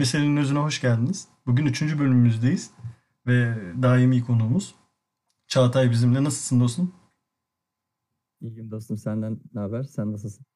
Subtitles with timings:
[0.00, 1.28] Meselenin özüne hoş geldiniz.
[1.46, 2.70] Bugün üçüncü bölümümüzdeyiz
[3.26, 4.74] ve daimi konuğumuz
[5.46, 6.24] Çağatay bizimle.
[6.24, 6.94] Nasılsın dostum?
[8.40, 8.96] İyiyim dostum.
[8.96, 9.82] Senden ne haber?
[9.82, 10.46] Sen nasılsın?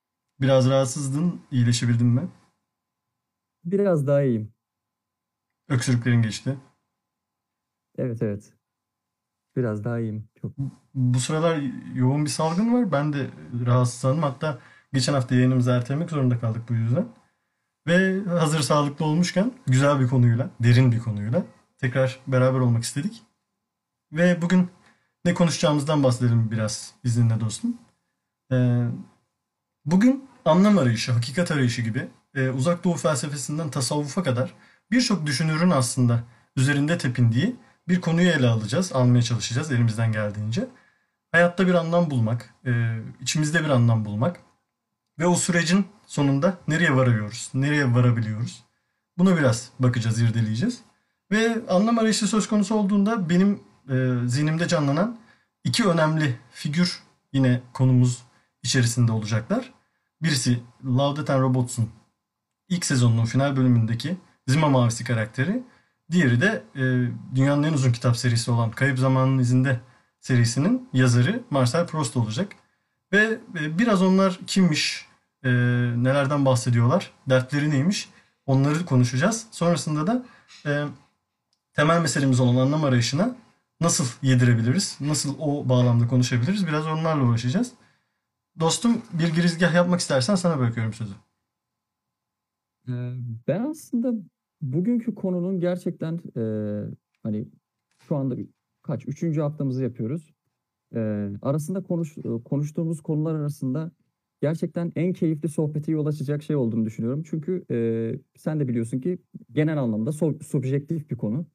[0.40, 1.40] Biraz rahatsızdın.
[1.50, 2.28] İyileşebildin mi?
[3.64, 4.52] Biraz daha iyiyim.
[5.68, 6.58] Öksürüklerin geçti.
[7.98, 8.52] Evet evet.
[9.56, 10.28] Biraz daha iyiyim.
[10.40, 10.52] Çok.
[10.94, 11.60] Bu sıralar
[11.94, 12.92] yoğun bir salgın var.
[12.92, 13.30] Ben de
[13.66, 14.22] rahatsızlandım.
[14.22, 14.58] Hatta
[14.92, 17.23] geçen hafta yayınımızı ertelemek zorunda kaldık bu yüzden.
[17.86, 21.42] Ve hazır sağlıklı olmuşken güzel bir konuyla, derin bir konuyla
[21.78, 23.22] tekrar beraber olmak istedik.
[24.12, 24.70] Ve bugün
[25.24, 27.76] ne konuşacağımızdan bahsedelim biraz izninle dostum.
[28.52, 28.86] Ee,
[29.84, 34.54] bugün anlam arayışı, hakikat arayışı gibi e, uzak doğu felsefesinden tasavvufa kadar
[34.90, 36.24] birçok düşünürün aslında
[36.56, 37.56] üzerinde tepindiği
[37.88, 40.66] bir konuyu ele alacağız, almaya çalışacağız elimizden geldiğince.
[41.32, 44.40] Hayatta bir anlam bulmak, e, içimizde bir anlam bulmak
[45.18, 48.64] ve o sürecin sonunda nereye varıyoruz, nereye varabiliyoruz?
[49.18, 50.80] Buna biraz bakacağız, irdeleyeceğiz.
[51.30, 55.18] Ve anlam arayışı söz konusu olduğunda benim e, zihnimde canlanan
[55.64, 58.22] iki önemli figür yine konumuz
[58.62, 59.72] içerisinde olacaklar.
[60.22, 61.90] Birisi Love, Death Robots'un
[62.68, 64.16] ilk sezonunun final bölümündeki
[64.48, 65.62] Zima Mavisi karakteri.
[66.10, 66.82] Diğeri de e,
[67.34, 69.80] dünyanın en uzun kitap serisi olan Kayıp Zamanın İzinde
[70.20, 72.52] serisinin yazarı Marcel Proust olacak.
[73.12, 75.03] Ve e, biraz onlar kimmiş,
[75.44, 75.50] e,
[75.96, 78.08] nelerden bahsediyorlar, dertleri neymiş
[78.46, 79.46] onları konuşacağız.
[79.50, 80.24] Sonrasında da
[80.66, 80.84] e,
[81.72, 83.36] temel meselemiz olan anlam arayışına
[83.80, 87.72] nasıl yedirebiliriz, nasıl o bağlamda konuşabiliriz biraz onlarla uğraşacağız.
[88.60, 91.14] Dostum bir girizgah yapmak istersen sana bırakıyorum sözü.
[92.88, 93.12] Ee,
[93.48, 94.12] ben aslında
[94.60, 96.42] bugünkü konunun gerçekten e,
[97.22, 97.48] hani
[98.08, 98.36] şu anda
[98.82, 100.34] kaç üçüncü haftamızı yapıyoruz.
[100.94, 103.90] E, arasında konuş, konuştuğumuz konular arasında
[104.44, 107.22] gerçekten en keyifli sohbeti yol açacak şey olduğunu düşünüyorum.
[107.30, 107.76] Çünkü e,
[108.36, 109.18] sen de biliyorsun ki
[109.52, 111.46] genel anlamda so, subjektif bir konu.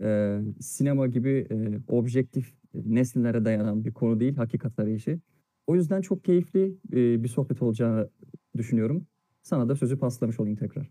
[0.00, 1.56] E, sinema gibi e,
[1.88, 5.20] objektif nesnelere dayanan bir konu değil, hakikat arayışı.
[5.66, 8.08] O yüzden çok keyifli e, bir sohbet olacağını
[8.56, 9.06] düşünüyorum.
[9.42, 10.90] Sana da sözü paslamış olayım tekrar.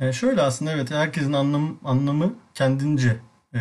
[0.00, 3.16] E şöyle aslında evet herkesin anlam, anlamı kendince
[3.54, 3.60] e,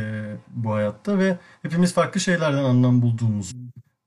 [0.56, 3.56] bu hayatta ve hepimiz farklı şeylerden anlam bulduğumuz,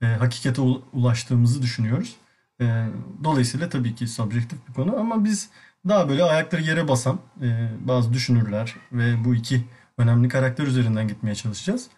[0.02, 0.62] e, hakikate
[0.92, 2.16] ulaştığımızı düşünüyoruz.
[2.60, 2.86] E,
[3.24, 5.50] dolayısıyla tabii ki subjektif bir konu ama biz
[5.88, 9.64] daha böyle ayakları yere basan e, bazı düşünürler ve bu iki
[9.98, 11.88] önemli karakter üzerinden gitmeye çalışacağız.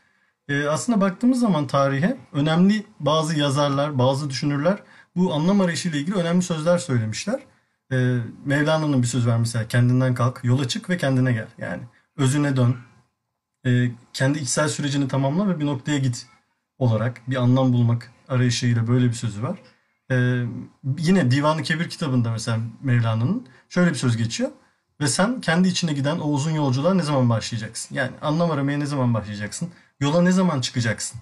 [0.49, 4.79] E, aslında baktığımız zaman tarihe önemli bazı yazarlar, bazı düşünürler
[5.17, 7.41] bu anlam arayışı ile ilgili önemli sözler söylemişler.
[7.93, 11.49] E, Mevlana'nın bir söz var mesela kendinden kalk, yola çık ve kendine gel.
[11.59, 11.83] Yani
[12.17, 12.77] özüne dön,
[13.67, 16.27] e, kendi içsel sürecini tamamla ve bir noktaya git
[16.79, 19.59] olarak bir anlam bulmak arayışıyla böyle bir sözü var.
[20.13, 20.45] Ee,
[20.99, 24.51] yine Divan-ı Kebir kitabında mesela Mevlana'nın şöyle bir söz geçiyor.
[25.01, 27.95] Ve sen kendi içine giden o uzun yolculuğa ne zaman başlayacaksın?
[27.95, 29.71] Yani anlam aramaya ne zaman başlayacaksın?
[30.01, 31.21] Yola ne zaman çıkacaksın?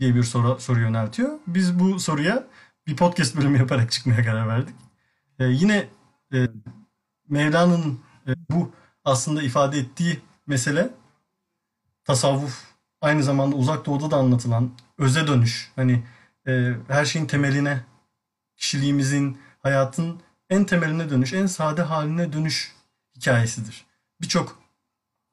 [0.00, 1.38] diye bir soru, soru yöneltiyor.
[1.46, 2.44] Biz bu soruya
[2.86, 4.74] bir podcast bölümü yaparak çıkmaya karar verdik.
[5.38, 5.88] Ee, yine
[6.34, 6.48] e,
[7.28, 8.72] Mevlana'nın e, bu
[9.04, 10.90] aslında ifade ettiği mesele
[12.04, 12.64] tasavvuf
[13.00, 15.72] aynı zamanda uzak doğuda da anlatılan öze dönüş.
[15.76, 16.02] Hani
[16.46, 17.80] e, her şeyin temeline
[18.56, 20.20] kişiliğimizin, hayatın
[20.50, 22.72] en temeline dönüş, en sade haline dönüş
[23.16, 23.84] hikayesidir.
[24.20, 24.58] Birçok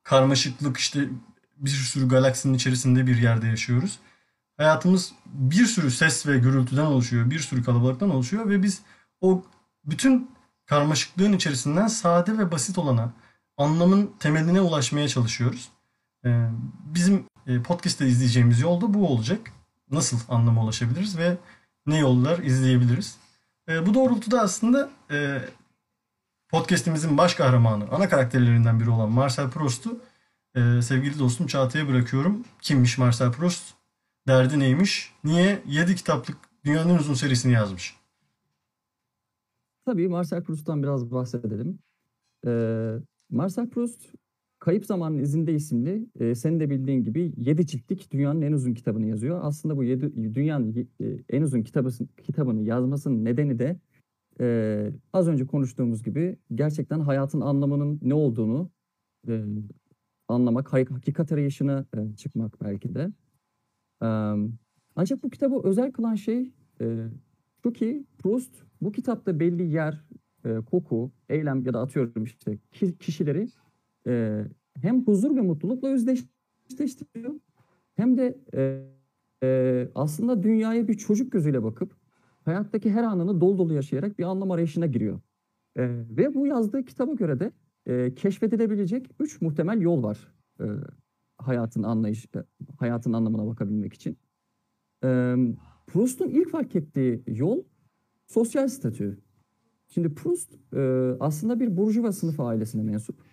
[0.04, 1.10] karmaşıklık işte
[1.58, 4.00] bir sürü galaksinin içerisinde bir yerde yaşıyoruz.
[4.58, 8.82] Hayatımız bir sürü ses ve gürültüden oluşuyor, bir sürü kalabalıktan oluşuyor ve biz
[9.22, 9.44] o
[9.86, 10.32] bütün
[10.66, 13.14] karmaşıklığın içerisinden sade ve basit olana,
[13.58, 15.70] anlamın temeline ulaşmaya çalışıyoruz.
[16.26, 16.50] Ee,
[16.86, 19.52] bizim e, podcast'te izleyeceğimiz yol da bu olacak.
[19.92, 21.38] Nasıl anlama ulaşabiliriz ve
[21.86, 23.18] ne yollar izleyebiliriz.
[23.70, 25.42] E, bu doğrultuda aslında e,
[26.50, 30.00] podcastimizin baş kahramanı, ana karakterlerinden biri olan Marcel Proust'u
[30.56, 32.44] e, sevgili dostum Çağatay'a bırakıyorum.
[32.62, 33.74] Kimmiş Marcel Proust?
[34.28, 35.14] Derdi neymiş?
[35.24, 37.96] Niye 7 kitaplık dünyanın uzun serisini yazmış?
[39.86, 41.80] Tabii Marcel Proust'tan biraz bahsedelim.
[42.48, 42.94] Ee,
[43.30, 44.02] Marcel Proust
[44.62, 49.06] Kayıp Zamanın İzinde isimli e, senin de bildiğin gibi 7 ciltlik dünyanın en uzun kitabını
[49.06, 49.40] yazıyor.
[49.44, 51.90] Aslında bu yedi, dünyanın e, en uzun kitabı,
[52.24, 53.80] kitabını yazmasının nedeni de
[54.40, 58.70] e, az önce konuştuğumuz gibi gerçekten hayatın anlamının ne olduğunu
[59.28, 59.44] e,
[60.28, 63.12] anlamak, hakikat arayışına e, çıkmak belki de.
[64.04, 64.08] E,
[64.96, 67.08] ancak bu kitabı özel kılan şey e,
[67.64, 70.06] şu ki Proust bu kitapta belli yer,
[70.46, 72.58] e, koku, eylem ya da atıyorum işte
[73.00, 73.48] kişileri
[74.08, 74.46] e,
[74.82, 77.34] hem huzur ve mutlulukla özdeşleştiriyor
[77.96, 78.82] hem de e,
[79.44, 81.96] e, aslında dünyaya bir çocuk gözüyle bakıp
[82.46, 85.20] hayattaki her anını dolu dolu yaşayarak bir anlam arayışına giriyor.
[85.76, 87.52] E, ve bu yazdığı kitaba göre de
[87.86, 90.66] e, keşfedilebilecek üç muhtemel yol var e,
[91.38, 92.40] hayatın anlayış, e,
[92.78, 94.18] hayatın anlamına bakabilmek için.
[95.04, 95.36] E,
[95.88, 97.64] Proust'un ilk fark ettiği yol
[98.28, 99.20] sosyal statü.
[99.88, 103.31] Şimdi Proust e, aslında bir burjuva sınıfı ailesine mensup.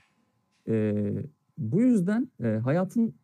[0.69, 1.05] E,
[1.59, 3.15] bu yüzden e, hayatın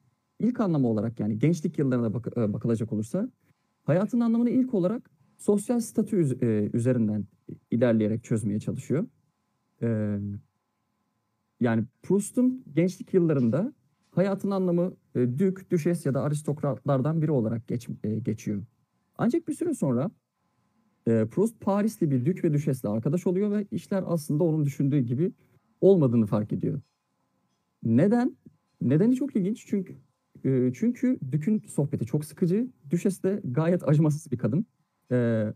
[0.41, 3.29] ilk anlamı olarak yani gençlik yıllarına bak- e, bakılacak olursa
[3.85, 7.27] hayatın anlamını ilk olarak sosyal statü e, üzerinden
[7.71, 9.07] ilerleyerek çözmeye çalışıyor.
[9.83, 10.19] E,
[11.61, 13.73] yani Proust'un gençlik yıllarında
[14.11, 18.63] hayatın anlamı e, dük, düşes ya da aristokratlardan biri olarak geç, e, geçiyor.
[19.19, 20.11] Ancak bir süre sonra
[21.09, 25.33] e, Proust Parisli bir dük ve düşesle arkadaş oluyor ve işler aslında onun düşündüğü gibi
[25.81, 26.81] olmadığını fark ediyor.
[27.85, 28.37] Neden?
[28.81, 29.97] Nedeni çok ilginç çünkü
[30.45, 34.67] e, çünkü Dük'ün sohbeti çok sıkıcı, Düşes de gayet acımasız bir kadın.
[35.13, 35.47] E,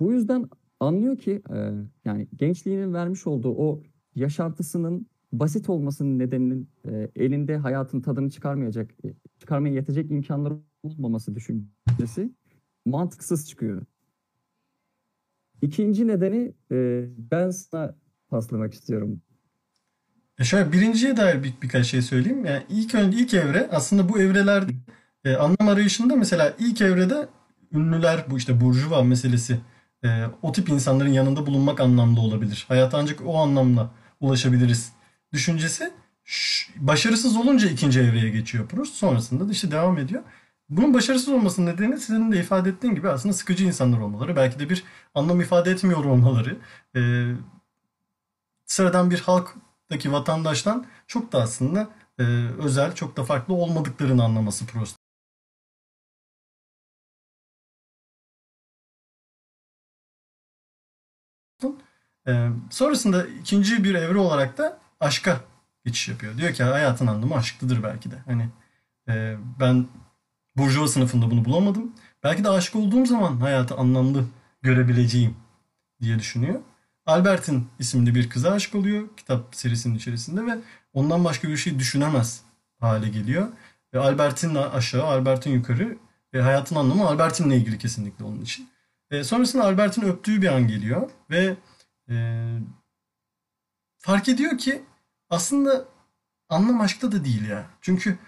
[0.00, 0.48] bu yüzden
[0.80, 1.72] anlıyor ki e,
[2.04, 3.82] yani gençliğinin vermiş olduğu o
[4.14, 12.30] yaşantısının basit olmasının nedeninin e, elinde hayatın tadını çıkarmayacak, e, çıkarmaya yetecek imkanları olmaması düşüncesi
[12.86, 13.82] mantıksız çıkıyor.
[15.62, 17.96] İkinci nedeni e, ben sana
[18.28, 19.22] paslamak istiyorum.
[20.40, 22.44] E şöyle birinciye dair bir, birkaç şey söyleyeyim.
[22.44, 24.72] Yani ilk önce ilk evre aslında bu evrelerde
[25.24, 27.28] e, anlam arayışında mesela ilk evrede
[27.72, 29.60] ünlüler bu işte burjuva meselesi
[30.04, 32.64] e, o tip insanların yanında bulunmak anlamda olabilir.
[32.68, 33.90] Hayata ancak o anlamla
[34.20, 34.92] ulaşabiliriz
[35.32, 35.92] düşüncesi
[36.76, 38.94] başarısız olunca ikinci evreye geçiyor Proust.
[38.94, 40.22] Sonrasında da işte devam ediyor.
[40.68, 44.36] Bunun başarısız olmasının nedeni senin de ifade ettiğin gibi aslında sıkıcı insanlar olmaları.
[44.36, 44.84] Belki de bir
[45.14, 46.56] anlam ifade etmiyor olmaları.
[46.96, 47.00] E,
[48.66, 49.18] sıradan bir
[49.90, 51.88] halktaki vatandaştan çok da aslında
[52.18, 52.22] e,
[52.58, 54.96] özel, çok da farklı olmadıklarını anlaması Proust.
[62.28, 65.40] E, sonrasında ikinci bir evre olarak da aşka
[65.84, 66.36] geçiş yapıyor.
[66.38, 68.16] Diyor ki hayatın anlamı aşklıdır belki de.
[68.26, 68.48] Hani
[69.08, 69.86] e, ben
[70.56, 71.92] burjuva sınıfında bunu bulamadım.
[72.24, 74.26] Belki de aşık olduğum zaman hayatı anlamlı
[74.62, 75.36] görebileceğim
[76.02, 76.60] diye düşünüyor.
[77.10, 80.58] Albert'in isimli bir kıza aşık oluyor kitap serisinin içerisinde ve
[80.92, 82.42] ondan başka bir şey düşünemez
[82.80, 83.48] hale geliyor.
[83.94, 85.98] Ve Albert'in aşağı, Albert'in yukarı
[86.34, 88.68] ve hayatın anlamı Albert'inle ilgili kesinlikle onun için.
[89.10, 91.56] E, sonrasında Albert'in öptüğü bir an geliyor ve
[92.10, 92.14] e,
[93.98, 94.82] fark ediyor ki
[95.30, 95.84] aslında
[96.48, 97.66] anlam aşkta da değil ya.
[97.80, 98.18] Çünkü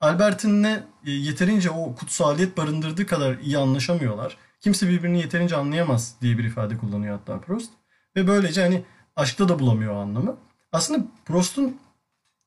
[0.00, 4.36] Albert'inle e, yeterince o kutsaliyet barındırdığı kadar iyi anlaşamıyorlar.
[4.60, 7.70] Kimse birbirini yeterince anlayamaz diye bir ifade kullanıyor hatta Proust.
[8.16, 8.84] Ve böylece hani
[9.16, 10.36] aşkta da bulamıyor o anlamı.
[10.72, 11.76] Aslında Proust'un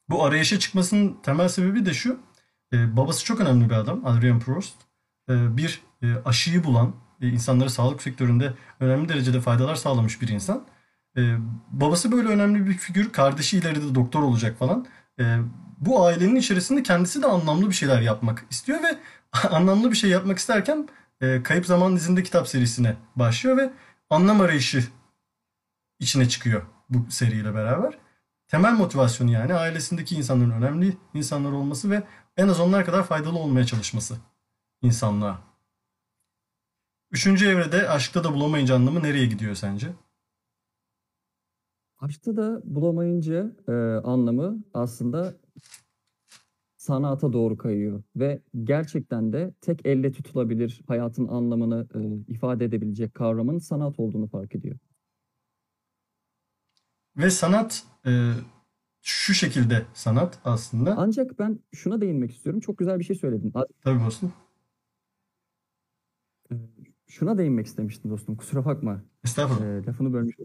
[0.09, 2.19] bu arayışa çıkmasının temel sebebi de şu.
[2.73, 4.05] E, babası çok önemli bir adam.
[4.05, 4.75] Adrien Proust.
[5.29, 10.63] E, bir e, aşıyı bulan, e, insanlara sağlık sektöründe önemli derecede faydalar sağlamış bir insan.
[11.17, 11.35] E,
[11.71, 13.11] babası böyle önemli bir figür.
[13.11, 14.85] Kardeşi ileride doktor olacak falan.
[15.19, 15.37] E,
[15.77, 18.97] bu ailenin içerisinde kendisi de anlamlı bir şeyler yapmak istiyor ve
[19.49, 20.89] anlamlı bir şey yapmak isterken
[21.21, 23.71] e, Kayıp Zaman izinde kitap serisine başlıyor ve
[24.09, 24.83] anlam arayışı
[25.99, 27.97] içine çıkıyor bu seriyle beraber.
[28.47, 32.03] Temel motivasyonu yani ailesindeki insanların önemli insanlar olması ve
[32.37, 34.17] en az onlar kadar faydalı olmaya çalışması
[34.81, 35.41] insanlığa.
[37.11, 39.87] Üçüncü evrede aşkta da bulamayınca anlamı nereye gidiyor sence?
[41.99, 43.71] Aşkta da bulamayınca e,
[44.03, 45.35] anlamı aslında
[46.77, 53.57] sanata doğru kayıyor ve gerçekten de tek elle tutulabilir hayatın anlamını e, ifade edebilecek kavramın
[53.57, 54.77] sanat olduğunu fark ediyor.
[57.17, 58.31] Ve sanat e,
[59.01, 60.95] şu şekilde sanat aslında.
[60.97, 62.59] Ancak ben şuna değinmek istiyorum.
[62.61, 63.53] Çok güzel bir şey söyledin.
[63.83, 64.33] Tabii dostum.
[66.51, 66.55] e,
[67.07, 68.35] Şuna değinmek istemiştim dostum.
[68.35, 69.01] Kusura bakma.
[69.23, 69.83] Estağfurullah.
[69.83, 70.35] E, lafını bölmüş.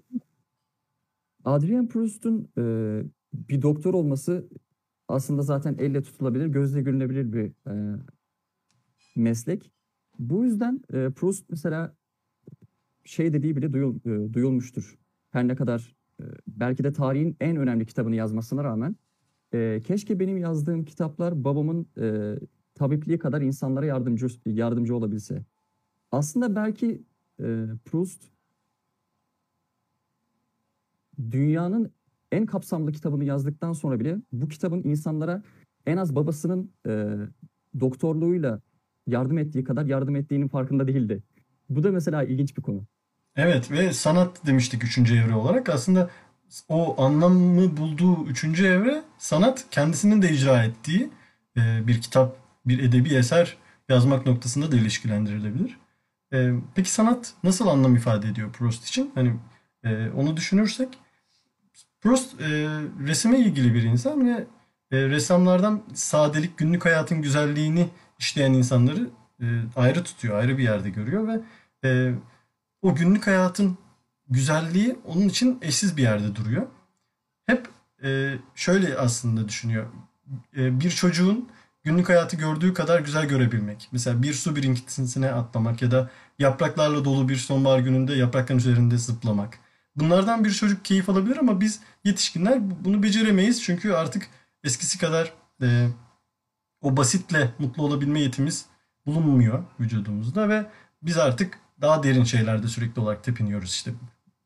[1.45, 2.63] Adrien Proust'un e,
[3.35, 4.49] bir doktor olması
[5.09, 7.99] aslında zaten elle tutulabilir, gözle görünebilir bir e,
[9.17, 9.73] meslek.
[10.19, 11.97] Bu yüzden e, Proust mesela
[13.05, 14.99] şey dediği bile duyul, e, duyulmuştur.
[15.31, 15.97] Her ne kadar
[16.47, 18.97] belki de tarihin en önemli kitabını yazmasına rağmen
[19.55, 22.39] e, keşke benim yazdığım kitaplar babamın e,
[22.75, 25.45] tabipliği kadar insanlara yardımcı yardımcı olabilse.
[26.13, 27.03] Aslında belki
[27.41, 28.25] e, Proust
[31.31, 31.93] dünyanın
[32.33, 35.43] en kapsamlı kitabını yazdıktan sonra bile bu kitabın insanlara
[35.87, 37.17] en az babasının e,
[37.81, 38.61] doktorluğuyla
[39.07, 41.23] yardım ettiği kadar yardım ettiğinin farkında değildi.
[41.69, 42.85] Bu da mesela ilginç bir konu.
[43.37, 45.69] Evet ve sanat demiştik üçüncü evre olarak.
[45.69, 46.11] Aslında
[46.69, 51.11] o anlamı bulduğu üçüncü evre sanat kendisinin de icra ettiği
[51.57, 52.37] e, bir kitap,
[52.67, 53.57] bir edebi eser
[53.89, 55.79] yazmak noktasında da ilişkilendirilebilir.
[56.33, 59.11] E, peki sanat nasıl anlam ifade ediyor Proust için?
[59.15, 59.35] Hani
[59.85, 60.89] e, onu düşünürsek
[62.01, 62.41] Proust
[63.01, 64.47] resime ilgili bir insan ve
[64.93, 67.89] ressamlardan sadelik, günlük hayatın güzelliğini
[68.19, 69.11] işleyen insanları
[69.77, 72.15] ayrı tutuyor, ayrı bir yerde görüyor ve
[72.85, 73.79] o günlük hayatın
[74.29, 76.67] güzelliği onun için eşsiz bir yerde duruyor.
[77.47, 77.69] Hep
[78.05, 79.87] e, şöyle aslında düşünüyor.
[80.57, 81.49] E, bir çocuğun
[81.83, 83.89] günlük hayatı gördüğü kadar güzel görebilmek.
[83.93, 89.59] Mesela bir su birikintisine atlamak ya da yapraklarla dolu bir sonbahar gününde yaprakların üzerinde zıplamak.
[89.97, 93.63] Bunlardan bir çocuk keyif alabilir ama biz yetişkinler bunu beceremeyiz.
[93.63, 94.29] Çünkü artık
[94.65, 95.89] eskisi kadar e,
[96.81, 98.67] o basitle mutlu olabilme yetimiz
[99.07, 100.67] bulunmuyor vücudumuzda ve
[101.03, 103.71] biz artık daha derin şeylerde sürekli olarak tepiniyoruz.
[103.71, 103.91] İşte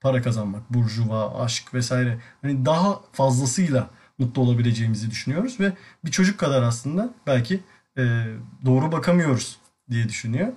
[0.01, 2.21] para kazanmak, burjuva, aşk vesaire.
[2.43, 5.73] Hani daha fazlasıyla mutlu olabileceğimizi düşünüyoruz ve
[6.05, 7.61] bir çocuk kadar aslında belki
[7.99, 8.25] e,
[8.65, 9.59] doğru bakamıyoruz
[9.91, 10.53] diye düşünüyor.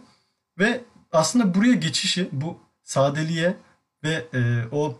[0.60, 3.58] Ve aslında buraya geçişi bu sadeliğe
[4.04, 5.00] ve e, o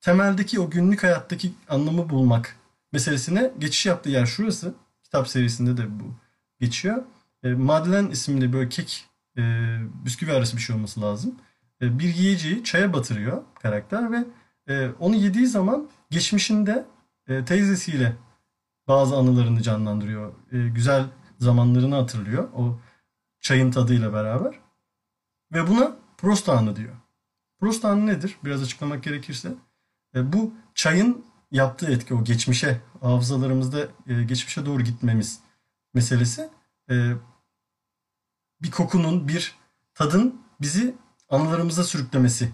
[0.00, 2.56] temeldeki o günlük hayattaki anlamı bulmak
[2.92, 4.74] meselesine geçiş yaptığı yer şurası.
[5.02, 6.14] Kitap serisinde de bu
[6.60, 7.02] geçiyor.
[7.42, 9.42] E, Madeleine isimli böyle kek e,
[10.04, 11.34] bisküvi arası bir şey olması lazım.
[11.82, 14.24] E, bir yiyeceği çaya batırıyor karakter ve
[14.68, 16.86] e, onu yediği zaman geçmişinde
[17.28, 18.16] e, teyzesiyle
[18.88, 20.32] bazı anılarını canlandırıyor.
[20.52, 21.04] E, güzel
[21.38, 22.80] zamanlarını hatırlıyor o
[23.40, 24.54] çayın tadıyla beraber.
[25.52, 26.96] Ve buna Prost anı diyor.
[27.60, 28.36] Prost anı nedir?
[28.44, 29.54] Biraz açıklamak gerekirse.
[30.14, 35.40] E, bu çayın yaptığı etki o geçmişe, hafızalarımızda e, geçmişe doğru gitmemiz
[35.94, 36.48] meselesi.
[36.90, 37.12] E,
[38.62, 39.54] bir kokunun, bir
[39.94, 40.94] tadın bizi
[41.28, 42.52] anılarımıza sürüklemesi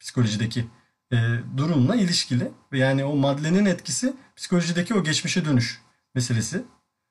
[0.00, 0.66] psikolojideki
[1.12, 1.16] e,
[1.56, 2.52] durumla ilişkili.
[2.72, 5.82] Ve yani o maddenin etkisi psikolojideki o geçmişe dönüş
[6.14, 6.64] meselesi.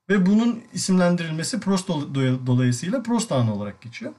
[0.09, 1.87] Ve bunun isimlendirilmesi Prost
[2.47, 4.13] dolayısıyla Prost anı olarak geçiyor.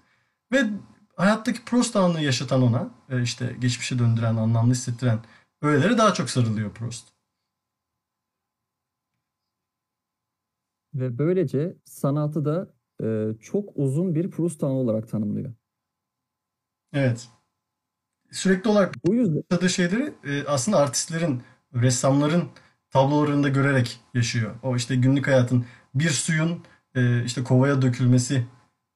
[0.53, 0.71] Ve
[1.17, 5.19] hayattaki Prost anını yaşatan ona, e, işte geçmişe döndüren, anlamlı hissettiren
[5.63, 7.09] öğelere daha çok sarılıyor Prost.
[10.95, 15.55] Ve böylece sanatı da e, çok uzun bir Proust anı olarak tanımlıyor.
[16.93, 17.29] Evet.
[18.31, 21.43] Sürekli olarak bu yüzden yaşadığı şeyleri e, aslında artistlerin,
[21.75, 22.45] ressamların
[22.91, 24.55] tablolarında görerek yaşıyor.
[24.63, 28.47] O işte günlük hayatın bir suyun e, işte kovaya dökülmesi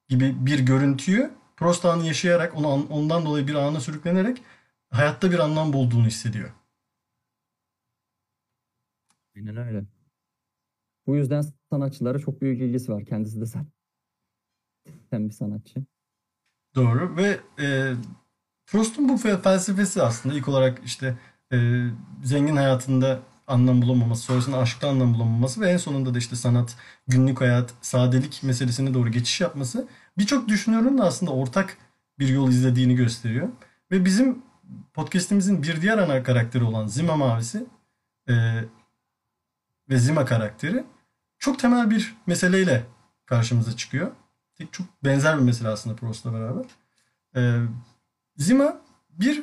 [0.08, 4.42] gibi bir görüntüyü Prost anı yaşayarak onu ondan dolayı bir ana sürüklenerek
[4.90, 6.50] hayatta bir anlam bulduğunu hissediyor.
[9.36, 9.84] Aynen öyle.
[11.06, 13.04] Bu yüzden sanatçılara çok büyük ilgisi var.
[13.04, 13.66] Kendisi de sen.
[15.10, 15.80] Sen bir sanatçı.
[16.74, 17.94] Doğru ve e,
[18.66, 21.18] Proust'un bu felsefesi aslında ilk olarak işte
[21.52, 21.86] e,
[22.24, 26.76] zengin hayatında anlam bulamaması, sonrasında aşkta anlam bulamaması ve en sonunda da işte sanat,
[27.08, 31.76] günlük hayat, sadelik meselesine doğru geçiş yapması birçok düşünürün de aslında ortak
[32.18, 33.48] bir yol izlediğini gösteriyor.
[33.90, 34.42] Ve bizim
[34.94, 37.66] podcast'imizin bir diğer ana karakteri olan Zima Mavisi
[38.28, 38.34] e,
[39.88, 40.84] ve Zima karakteri
[41.38, 42.86] çok temel bir meseleyle
[43.26, 44.10] karşımıza çıkıyor.
[44.72, 46.64] Çok benzer bir mesele aslında Proust'la beraber.
[47.36, 47.66] E,
[48.36, 49.42] Zima bir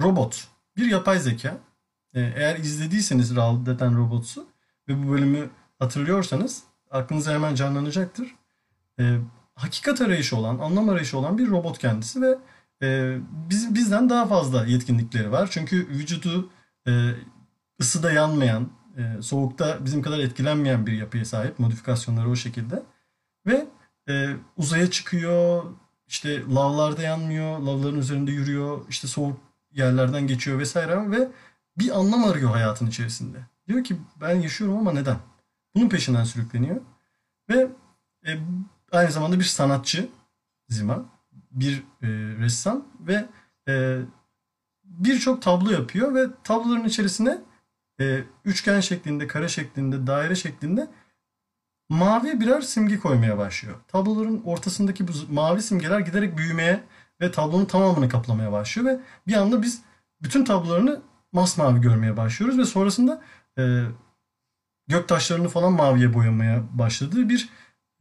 [0.00, 1.58] robot, bir yapay zeka.
[2.14, 4.46] E, eğer izlediyseniz Raul Deten Robots'u
[4.88, 8.34] ve bu bölümü hatırlıyorsanız aklınıza hemen canlanacaktır.
[8.98, 9.18] E,
[9.54, 12.38] hakikat arayışı olan, anlam arayışı olan bir robot kendisi ve
[12.82, 13.18] e,
[13.50, 15.48] biz, bizden daha fazla yetkinlikleri var.
[15.50, 16.50] Çünkü vücudu
[16.88, 17.10] e,
[17.80, 21.58] ısıda yanmayan, e, soğukta bizim kadar etkilenmeyen bir yapıya sahip.
[21.58, 22.82] Modifikasyonları o şekilde.
[23.46, 23.66] Ve
[24.08, 25.64] e, uzaya çıkıyor,
[26.06, 29.40] işte lavlarda yanmıyor, lavların üzerinde yürüyor, işte soğuk
[29.72, 31.28] yerlerden geçiyor vesaire ve
[31.78, 33.38] bir anlam arıyor hayatın içerisinde.
[33.68, 35.16] Diyor ki ben yaşıyorum ama neden?
[35.74, 36.80] Bunun peşinden sürükleniyor.
[37.48, 37.68] Ve
[38.26, 38.38] e,
[38.92, 40.08] aynı zamanda bir sanatçı
[40.68, 41.04] Zima,
[41.50, 42.08] bir e,
[42.38, 43.26] ressam ve
[43.68, 43.98] e,
[44.84, 47.38] birçok tablo yapıyor ve tabloların içerisine
[48.00, 50.88] e, üçgen şeklinde, kare şeklinde, daire şeklinde
[51.88, 53.76] mavi birer simge koymaya başlıyor.
[53.88, 56.84] Tabloların ortasındaki bu mavi simgeler giderek büyümeye
[57.20, 59.82] ve tablonun tamamını kaplamaya başlıyor ve bir anda biz
[60.22, 61.00] bütün tablolarını
[61.32, 63.22] masmavi görmeye başlıyoruz ve sonrasında
[63.58, 63.82] e,
[64.88, 67.48] gök taşlarını falan maviye boyamaya başladığı bir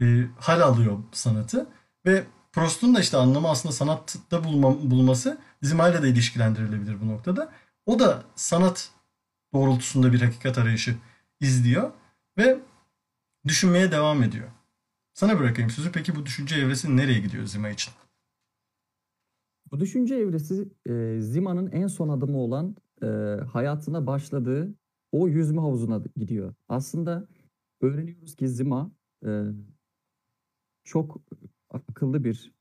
[0.01, 1.69] e, hal alıyor sanatı
[2.05, 2.23] ve
[2.53, 7.51] Proust'un da işte anlamı aslında sanatta bulma, bulması Zimayla da ilişkilendirilebilir bu noktada.
[7.85, 8.89] O da sanat
[9.53, 10.95] doğrultusunda bir hakikat arayışı
[11.39, 11.91] izliyor
[12.37, 12.59] ve
[13.47, 14.51] düşünmeye devam ediyor.
[15.13, 15.91] Sana bırakayım sözü.
[15.91, 17.93] Peki bu düşünce evresi nereye gidiyor Zima için?
[19.71, 23.05] Bu düşünce evresi e, Zima'nın en son adımı olan e,
[23.53, 24.75] hayatına başladığı
[25.11, 26.53] o yüzme havuzuna gidiyor.
[26.69, 27.27] Aslında
[27.81, 28.91] öğreniyoruz ki Zima
[29.25, 29.43] e,
[30.83, 31.21] çok
[31.69, 32.53] akıllı bir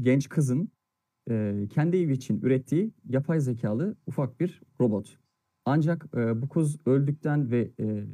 [0.00, 0.68] genç kızın
[1.30, 5.18] e, kendi evi için ürettiği yapay zekalı ufak bir robot.
[5.64, 8.06] ancak e, bu kız öldükten ve e,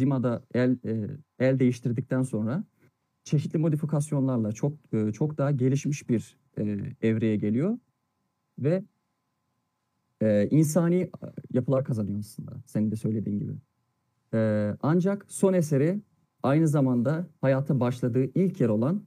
[0.00, 1.06] Zima'da el e,
[1.38, 2.64] el değiştirdikten sonra
[3.24, 6.62] çeşitli modifikasyonlarla çok e, çok daha gelişmiş bir e,
[7.02, 7.78] evreye geliyor
[8.58, 8.84] ve
[10.22, 11.10] e, insani
[11.52, 13.52] yapılar kazanıyor aslında senin de söylediğin gibi.
[14.34, 16.00] E, ancak son eseri
[16.42, 19.04] aynı zamanda hayata başladığı ilk yer olan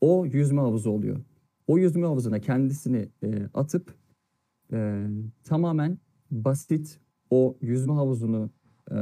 [0.00, 1.20] o yüzme havuzu oluyor.
[1.66, 3.94] O yüzme havuzuna kendisini e, atıp
[4.72, 5.06] e,
[5.44, 5.98] tamamen
[6.30, 8.50] basit o yüzme havuzunu
[8.90, 8.96] e,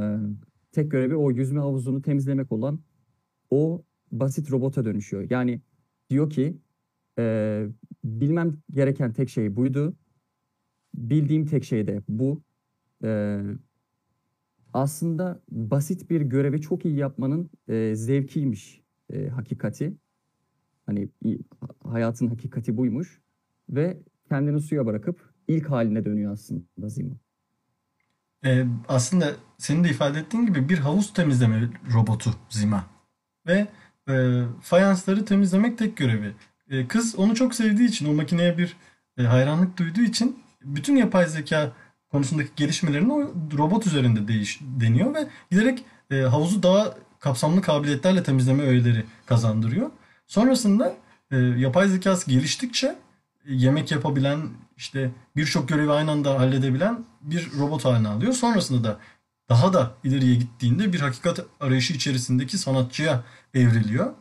[0.73, 2.81] tek görevi o yüzme havuzunu temizlemek olan
[3.51, 5.31] o basit robota dönüşüyor.
[5.31, 5.61] Yani
[6.11, 6.57] diyor ki
[7.19, 7.67] e,
[8.05, 9.97] bilmem gereken tek şey buydu.
[10.95, 12.43] Bildiğim tek şey de bu.
[13.05, 13.41] E,
[14.73, 19.97] aslında basit bir görevi çok iyi yapmanın e, zevkiymiş e, hakikati.
[20.87, 21.09] Hani
[21.85, 23.21] hayatın hakikati buymuş
[23.71, 23.99] ve
[24.29, 27.22] kendini suya bırakıp ilk haline dönüyor aslında Zima.
[28.45, 32.85] Ee, aslında senin de ifade ettiğin gibi bir havuz temizleme robotu Zima.
[33.47, 33.67] Ve
[34.09, 36.33] e, fayansları temizlemek tek görevi.
[36.71, 38.77] E, kız onu çok sevdiği için, o makineye bir
[39.19, 41.73] e, hayranlık duyduğu için bütün yapay zeka
[42.11, 48.63] konusundaki gelişmelerini o robot üzerinde değiş, deniyor ve giderek e, havuzu daha kapsamlı kabiliyetlerle temizleme
[48.63, 49.91] öğeleri kazandırıyor.
[50.27, 50.95] Sonrasında
[51.31, 52.97] e, yapay zekası geliştikçe e,
[53.47, 58.33] yemek yapabilen, işte birçok görevi aynı anda halledebilen bir robot haline alıyor.
[58.33, 58.99] Sonrasında da
[59.49, 64.13] daha da ileriye gittiğinde bir hakikat arayışı içerisindeki sanatçıya evriliyor.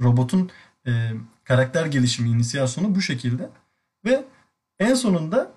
[0.00, 0.50] Robotun
[0.86, 1.10] e,
[1.44, 3.50] karakter gelişimi, inisiyasyonu bu şekilde.
[4.04, 4.24] Ve
[4.78, 5.52] en sonunda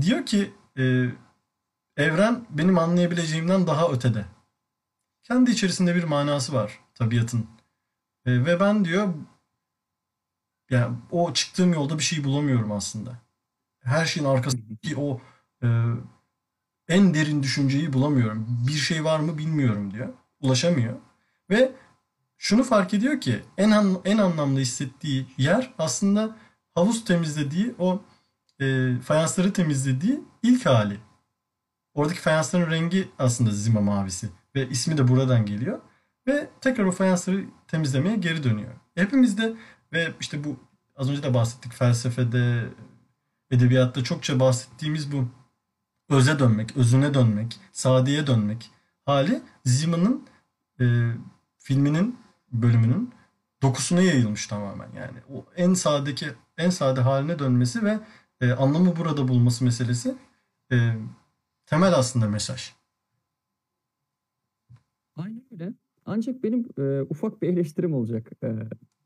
[0.00, 1.06] diyor ki e,
[1.96, 4.24] evren benim anlayabileceğimden daha ötede.
[5.22, 7.46] Kendi içerisinde bir manası var tabiatın.
[8.26, 9.14] E, ve ben diyor
[10.72, 13.18] yani o çıktığım yolda bir şey bulamıyorum aslında.
[13.80, 15.20] Her şeyin arkasındaki o
[15.62, 15.68] e,
[16.88, 18.46] en derin düşünceyi bulamıyorum.
[18.66, 20.08] Bir şey var mı bilmiyorum diyor.
[20.40, 20.94] Ulaşamıyor.
[21.50, 21.72] Ve
[22.38, 23.70] şunu fark ediyor ki en
[24.04, 26.36] en anlamlı hissettiği yer aslında
[26.74, 28.02] havuz temizlediği o
[28.60, 30.98] e, fayansları temizlediği ilk hali.
[31.94, 35.80] Oradaki fayansların rengi aslında zima mavisi ve ismi de buradan geliyor.
[36.26, 38.72] Ve tekrar o fayansları temizlemeye geri dönüyor.
[38.94, 39.54] Hepimizde
[39.92, 40.56] ve işte bu
[40.96, 42.68] az önce de bahsettik felsefede,
[43.50, 45.28] edebiyatta çokça bahsettiğimiz bu
[46.08, 48.70] öze dönmek, özüne dönmek, sadiye dönmek
[49.04, 50.26] hali Zima'nın
[50.80, 51.12] e,
[51.58, 52.18] filminin
[52.52, 53.14] bölümünün
[53.62, 55.18] dokusuna yayılmış tamamen yani.
[55.32, 56.26] O en sadeki
[56.56, 57.98] en sade haline dönmesi ve
[58.40, 60.14] e, anlamı burada bulması meselesi
[60.72, 60.96] e,
[61.66, 62.72] temel aslında mesaj.
[65.16, 65.72] Aynen öyle.
[66.06, 68.30] Ancak benim e, ufak bir eleştirim olacak.
[68.42, 68.48] E,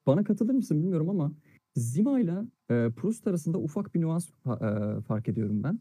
[0.06, 1.32] bana katılır mısın bilmiyorum ama
[1.76, 2.34] Zima ile
[2.70, 5.80] e, Proust arasında ufak bir nüans e, fark ediyorum ben.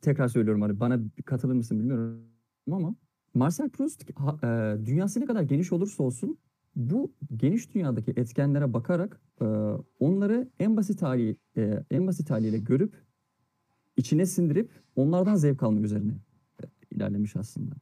[0.00, 2.22] Tekrar söylüyorum hani bana katılır mısın bilmiyorum
[2.70, 2.94] ama
[3.34, 6.38] Marcel Proust e, dünyası ne kadar geniş olursa olsun
[6.76, 9.44] bu geniş dünyadaki etkenlere bakarak e,
[10.00, 12.94] onları en basit hali e, en basit haliyle görüp
[13.96, 16.12] içine sindirip onlardan zevk alma üzerine
[16.62, 17.74] e, ilerlemiş aslında.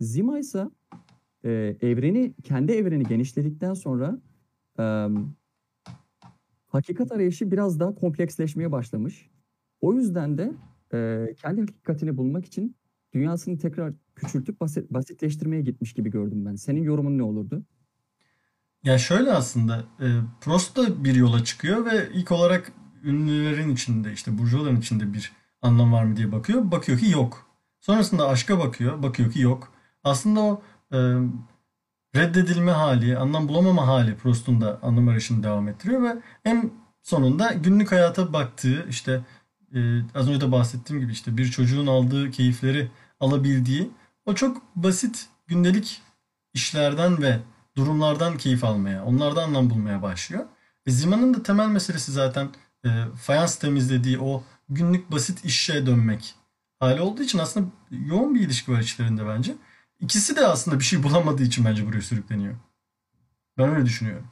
[0.00, 0.70] Zima ise
[1.44, 4.20] e, evreni kendi evreni genişledikten sonra
[4.78, 5.08] e,
[6.66, 9.30] hakikat arayışı biraz daha kompleksleşmeye başlamış.
[9.80, 10.52] O yüzden de
[10.94, 12.76] e, kendi hakikatini bulmak için
[13.12, 16.54] dünyasını tekrar küçültüp basit, basitleştirmeye gitmiş gibi gördüm ben.
[16.54, 17.62] Senin yorumun ne olurdu?
[18.84, 20.06] Ya şöyle aslında e,
[20.40, 22.72] Prost da bir yola çıkıyor ve ilk olarak
[23.04, 25.32] ünlülerin içinde işte burjuvaların içinde bir
[25.62, 26.70] anlam var mı diye bakıyor.
[26.70, 27.46] Bakıyor ki yok.
[27.80, 29.02] Sonrasında aşka bakıyor.
[29.02, 29.72] Bakıyor ki yok.
[30.04, 30.98] Aslında o e,
[32.16, 36.70] reddedilme hali, anlam bulamama hali Proust'un da anlam arayışını devam ettiriyor ve en
[37.02, 39.20] sonunda günlük hayata baktığı işte
[39.74, 39.78] e,
[40.14, 43.90] az önce de bahsettiğim gibi işte bir çocuğun aldığı keyifleri alabildiği
[44.26, 46.02] o çok basit gündelik
[46.54, 47.40] işlerden ve
[47.76, 50.44] durumlardan keyif almaya, onlardan anlam bulmaya başlıyor.
[50.86, 52.48] E, Zima'nın da temel meselesi zaten
[52.84, 52.88] e,
[53.22, 56.34] fayans temizlediği o günlük basit işe dönmek
[56.78, 59.54] hali olduğu için aslında yoğun bir ilişki var içlerinde bence.
[60.00, 62.56] İkisi de aslında bir şey bulamadığı için bence buraya sürükleniyor.
[63.58, 64.30] Ben öyle düşünüyorum.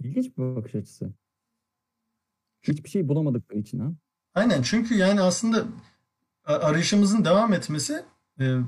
[0.00, 1.14] İlginç bir bakış açısı.
[2.62, 3.92] Hiçbir şey bulamadıkları için ha.
[4.34, 5.64] Aynen çünkü yani aslında
[6.44, 8.04] arayışımızın devam etmesi
[8.40, 8.58] e,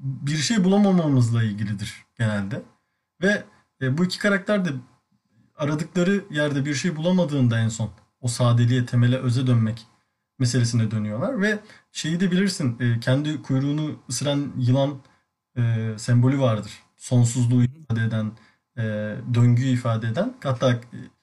[0.00, 2.62] bir şey bulamamamızla ilgilidir genelde.
[3.22, 3.44] Ve
[3.82, 4.68] e, bu iki karakter de
[5.54, 9.86] aradıkları yerde bir şey bulamadığında en son o sadeliğe, temele, öze dönmek
[10.40, 11.58] meselesine dönüyorlar ve
[11.92, 15.00] şeyi de bilirsin e, kendi kuyruğunu ısıran yılan
[15.56, 16.72] e, sembolü vardır.
[16.96, 18.32] Sonsuzluğu ifade eden,
[18.76, 18.82] e,
[19.34, 20.80] döngüyü ifade eden hatta e,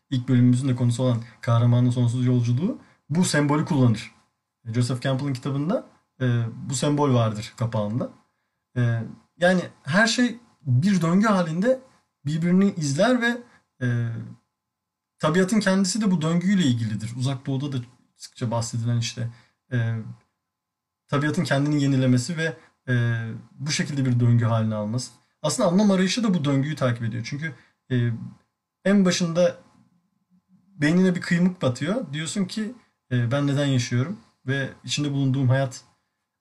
[0.10, 4.12] ilk bölümümüzün de konusu olan kahramanın sonsuz yolculuğu bu sembolü kullanır.
[4.66, 5.86] Joseph Campbell'ın kitabında
[6.22, 8.10] e, bu sembol vardır kapağında.
[8.78, 9.04] E,
[9.38, 11.80] yani her şey bir döngü halinde
[12.26, 13.38] birbirini izler ve
[13.82, 14.10] e,
[15.20, 17.14] tabiatın kendisi de bu döngüyle ilgilidir.
[17.18, 17.78] Uzak Doğu'da da
[18.18, 19.30] sıkça bahsedilen işte
[19.72, 19.96] e,
[21.08, 25.12] tabiatın kendini yenilemesi ve e, bu şekilde bir döngü haline alması.
[25.42, 27.24] Aslında anlam arayışı da bu döngüyü takip ediyor.
[27.30, 27.56] Çünkü
[27.92, 28.12] e,
[28.86, 29.58] en başında
[30.76, 32.14] beynine bir kıymık batıyor.
[32.14, 32.76] Diyorsun ki
[33.12, 35.84] e, ben neden yaşıyorum ve içinde bulunduğum hayat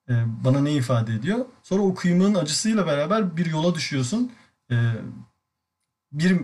[0.08, 1.46] e, bana ne ifade ediyor.
[1.62, 4.32] Sonra o kıymığın acısıyla beraber bir yola düşüyorsun.
[4.70, 4.92] E,
[6.12, 6.40] bir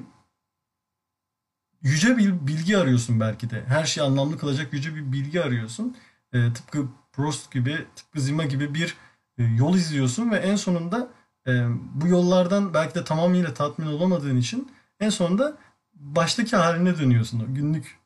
[1.83, 3.65] yüce bir bilgi arıyorsun belki de.
[3.67, 5.97] Her şeyi anlamlı kılacak yüce bir bilgi arıyorsun.
[6.33, 8.97] E, tıpkı Prost gibi, tıpkı Zima gibi bir
[9.39, 11.09] e, yol izliyorsun ve en sonunda
[11.47, 15.57] e, bu yollardan belki de tamamıyla tatmin olamadığın için en sonunda
[15.95, 17.41] baştaki haline dönüyorsun.
[17.41, 17.99] O günlük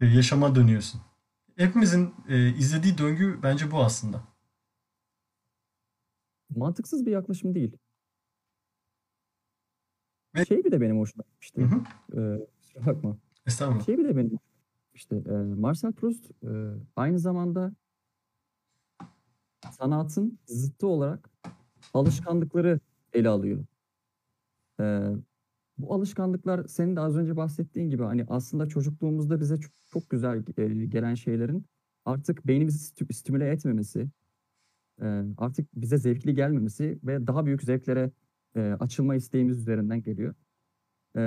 [0.00, 1.00] e, yaşama dönüyorsun.
[1.56, 4.22] Hepimizin e, izlediği döngü bence bu aslında.
[6.56, 7.76] Mantıksız bir yaklaşım değil.
[10.34, 11.22] Ve Şey bir de benim hoşuma
[11.58, 11.62] hı gitmişti.
[11.64, 11.80] hı,
[12.16, 13.16] Ee, kusura bakma.
[13.46, 13.86] estağfurullah.
[13.86, 14.38] Şey bir de benim
[14.84, 15.22] gitmişti.
[15.28, 16.50] Ee, Marcel Proust e,
[16.96, 17.72] aynı zamanda
[19.70, 21.30] sanatın zıttı olarak
[21.94, 22.80] alışkanlıkları
[23.12, 23.64] ele alıyor.
[24.80, 25.10] Ee,
[25.78, 30.44] bu alışkanlıklar senin de az önce bahsettiğin gibi hani aslında çocukluğumuzda bize çok, çok güzel
[30.56, 31.66] e, gelen şeylerin
[32.04, 34.08] artık beynimizi stü- stimüle etmemesi,
[35.02, 38.10] e, artık bize zevkli gelmemesi ve daha büyük zevklere
[38.56, 40.34] e, açılma isteğimiz üzerinden geliyor.
[41.16, 41.22] E,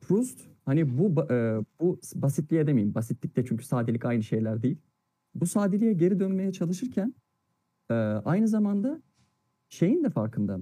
[0.00, 2.94] Proust hani bu e, bu basitliğe demeyeyim.
[2.94, 4.78] Basitlik de çünkü sadelik aynı şeyler değil.
[5.34, 7.14] Bu sadeliğe geri dönmeye çalışırken
[7.90, 9.02] e, aynı zamanda
[9.68, 10.60] şeyin de farkında.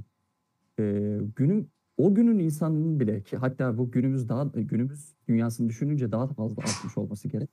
[0.79, 6.29] E, günün o günün insanının bile ki hatta bu günümüz daha günümüz dünyasını düşününce daha
[6.29, 7.51] da fazla artmış olması gerek.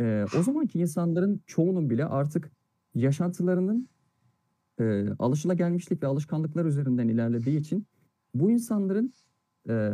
[0.00, 2.50] E, o zamanki insanların çoğunun bile artık
[2.94, 3.88] yaşantılarının
[4.80, 7.86] e, alışılagelmişlik ve alışkanlıklar üzerinden ilerlediği için
[8.34, 9.14] bu insanların
[9.68, 9.92] e,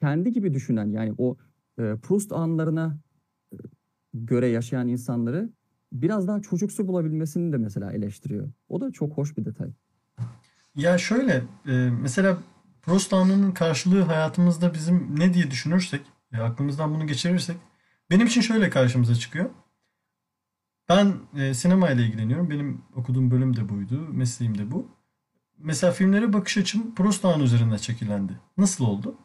[0.00, 1.36] kendi gibi düşünen yani o
[1.78, 2.98] e, Proust anlarına
[3.52, 3.56] e,
[4.14, 5.50] göre yaşayan insanları
[5.92, 8.52] biraz daha çocuksu bulabilmesini de mesela eleştiriyor.
[8.68, 9.72] O da çok hoş bir detay.
[10.74, 12.38] Ya şöyle e, mesela
[12.82, 16.00] Proust anının karşılığı hayatımızda bizim ne diye düşünürsek,
[16.32, 17.56] e, aklımızdan bunu geçirirsek
[18.10, 19.50] benim için şöyle karşımıza çıkıyor.
[20.88, 22.50] Ben e, sinema ile ilgileniyorum.
[22.50, 24.08] Benim okuduğum bölüm de buydu.
[24.12, 24.88] Mesleğim de bu.
[25.58, 28.40] Mesela filmlere bakış açım Proust Anı üzerinden şekillendi.
[28.56, 29.18] Nasıl oldu?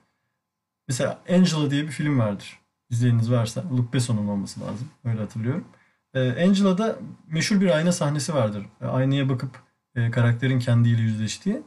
[0.88, 2.60] Mesela Angela diye bir film vardır.
[2.90, 3.64] İzleyeniniz varsa.
[3.72, 4.90] Luc Besson'un olması lazım.
[5.06, 5.68] Öyle hatırlıyorum.
[6.14, 8.66] E, Angela'da meşhur bir ayna sahnesi vardır.
[8.82, 9.64] E, aynaya bakıp
[9.96, 11.62] e, karakterin kendiyle yüzleştiği.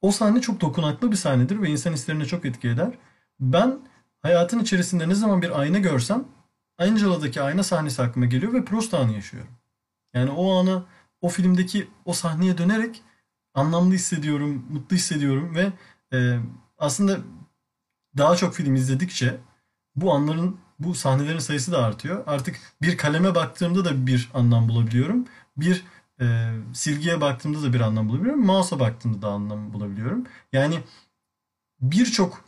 [0.00, 2.98] O sahne çok dokunaklı bir sahnedir ve insan hislerine çok etki eder.
[3.40, 3.78] Ben
[4.20, 6.24] hayatın içerisinde ne zaman bir ayna görsem
[6.78, 9.50] Angela'daki ayna sahnesi aklıma geliyor ve Proust anı yaşıyorum.
[10.14, 10.84] Yani o anı
[11.20, 13.02] o filmdeki o sahneye dönerek
[13.54, 15.72] anlamlı hissediyorum, mutlu hissediyorum ve
[16.16, 16.38] e,
[16.78, 17.18] aslında
[18.16, 19.40] daha çok film izledikçe
[19.96, 22.24] bu anların, bu sahnelerin sayısı da artıyor.
[22.26, 25.26] Artık bir kaleme baktığımda da bir anlam bulabiliyorum.
[25.56, 25.84] Bir
[26.20, 28.44] e, silgiye baktığımda da bir anlam bulabiliyorum.
[28.44, 30.26] Mouse'a baktığımda da anlam bulabiliyorum.
[30.52, 30.80] Yani
[31.80, 32.44] birçok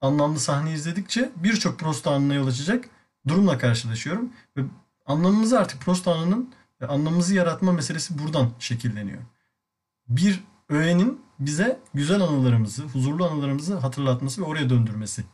[0.00, 2.88] anlamlı sahne izledikçe birçok Proust anına yol açacak
[3.28, 4.32] durumla karşılaşıyorum.
[4.56, 4.62] Ve
[5.06, 9.22] anlamımızı artık Proust anının e, anlamımızı yaratma meselesi buradan şekilleniyor.
[10.08, 15.24] Bir öğenin bize güzel anılarımızı, huzurlu anılarımızı hatırlatması ve oraya döndürmesi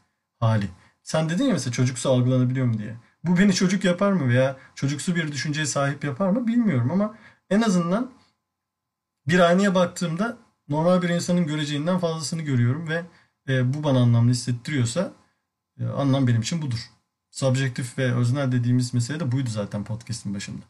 [0.41, 0.69] hali.
[1.03, 2.97] Sen dedin ya mesela çocuksu algılanabiliyor mu diye.
[3.25, 7.19] Bu beni çocuk yapar mı veya çocuksu bir düşünceye sahip yapar mı bilmiyorum ama
[7.51, 8.13] en azından
[9.29, 13.05] bir aynaya baktığımda normal bir insanın göreceğinden fazlasını görüyorum ve
[13.49, 15.13] e, bu bana anlamlı hissettiriyorsa
[15.81, 16.91] e, anlam benim için budur.
[17.31, 20.65] Subjektif ve öznel dediğimiz mesele de buydu zaten podcast'in başında.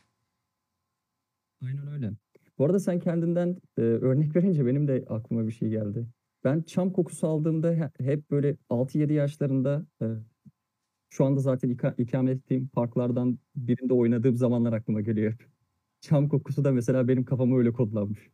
[1.63, 2.26] Aynen öyle.
[2.59, 6.07] Bu arada sen kendinden e, örnek verince benim de aklıma bir şey geldi.
[6.45, 10.07] Ben çam kokusu aldığımda he- hep böyle 6-7 yaşlarında e,
[11.11, 15.35] şu anda zaten ika- ikamet ettiğim parklardan birinde oynadığım zamanlar aklıma geliyor.
[16.01, 18.31] Çam kokusu da mesela benim kafama öyle kodlanmış.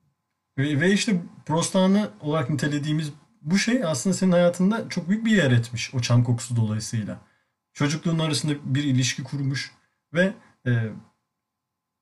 [0.58, 5.30] Ve, ve işte Proust anı olarak nitelediğimiz bu şey aslında senin hayatında çok büyük bir
[5.30, 7.20] yer etmiş o çam kokusu dolayısıyla.
[7.72, 9.72] Çocukluğun arasında bir ilişki kurmuş
[10.14, 10.32] ve
[10.66, 10.70] e,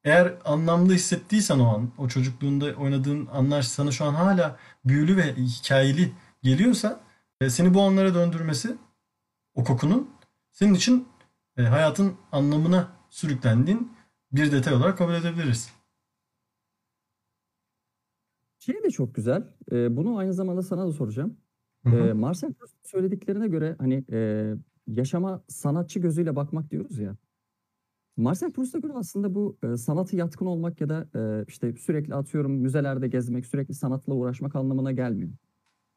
[0.04, 5.34] eğer anlamlı hissettiysen o an, o çocukluğunda oynadığın anlar sana şu an hala büyülü ve
[5.36, 7.00] hikayeli geliyorsa
[7.40, 8.76] e, seni bu anlara döndürmesi
[9.54, 10.10] o kokunun
[10.50, 11.08] senin için
[11.56, 13.92] e, hayatın anlamına sürüklendiğin
[14.32, 15.70] bir detay olarak kabul edebiliriz.
[18.58, 19.44] Şey de çok güzel.
[19.72, 21.36] e, bunu aynı zamanda sana da soracağım.
[21.86, 22.14] Hı E, hı.
[22.14, 24.52] Marcel Proust'un söylediklerine göre hani e,
[24.86, 27.16] yaşama sanatçı gözüyle bakmak diyoruz ya.
[28.20, 32.52] Marcel Proust'a göre aslında bu e, sanatı yatkın olmak ya da e, işte sürekli atıyorum
[32.52, 35.30] müzelerde gezmek, sürekli sanatla uğraşmak anlamına gelmiyor.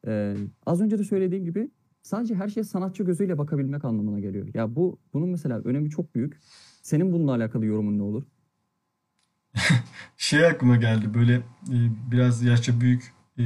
[0.06, 1.70] E, az önce de söylediğim gibi
[2.02, 4.48] sadece her şeye sanatçı gözüyle bakabilmek anlamına geliyor.
[4.54, 6.40] Ya bu bunun mesela önemi çok büyük.
[6.82, 8.24] Senin bununla alakalı yorumun ne olur?
[10.16, 11.34] Şey aklıma geldi böyle
[11.68, 11.76] e,
[12.10, 13.44] biraz yaşça büyük e,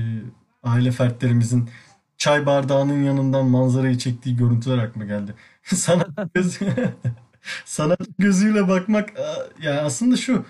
[0.63, 1.69] aile fertlerimizin
[2.17, 5.35] çay bardağının yanından manzarayı çektiği görüntüler aklıma geldi.
[5.63, 6.67] Sanat gözü,
[7.65, 10.45] sanat gözüyle bakmak a- yani aslında şu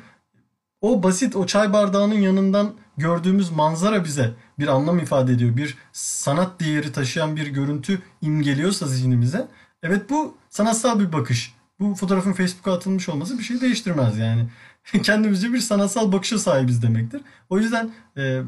[0.81, 5.57] o basit o çay bardağının yanından gördüğümüz manzara bize bir anlam ifade ediyor.
[5.57, 9.49] Bir sanat değeri taşıyan bir görüntü imgeliyorsa zihnimize.
[9.83, 11.55] Evet bu sanatsal bir bakış.
[11.81, 14.49] Bu fotoğrafın Facebook'a atılmış olması bir şey değiştirmez yani.
[15.03, 17.23] Kendimizce bir sanatsal bakışa sahibiz demektir.
[17.51, 18.43] O yüzden e,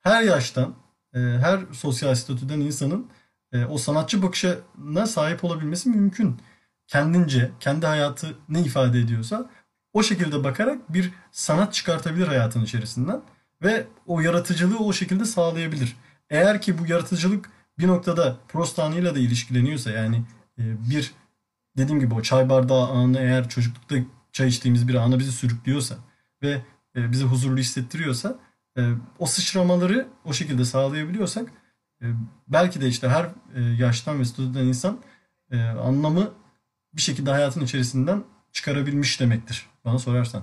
[0.00, 0.74] her yaştan,
[1.14, 3.06] e, her sosyal statüden insanın
[3.52, 6.36] e, o sanatçı bakışına sahip olabilmesi mümkün.
[6.88, 9.50] Kendince, kendi hayatı ne ifade ediyorsa
[9.92, 13.20] o şekilde bakarak bir sanat çıkartabilir hayatın içerisinden
[13.62, 15.96] ve o yaratıcılığı o şekilde sağlayabilir.
[16.30, 20.16] Eğer ki bu yaratıcılık bir noktada Proust anıyla da ilişkileniyorsa yani
[20.58, 21.12] e, bir
[21.76, 23.96] dediğim gibi o çay bardağı anı eğer çocuklukta
[24.32, 25.94] çay içtiğimiz bir ana bizi sürüklüyorsa
[26.42, 26.62] ve
[26.96, 28.38] e, bizi huzurlu hissettiriyorsa
[28.78, 31.50] e, o sıçramaları o şekilde sağlayabiliyorsak
[32.48, 33.26] belki de işte her
[33.78, 34.98] yaştan ve statüden insan
[35.82, 36.30] anlamı
[36.92, 40.42] bir şekilde hayatın içerisinden çıkarabilmiş demektir bana sorarsan.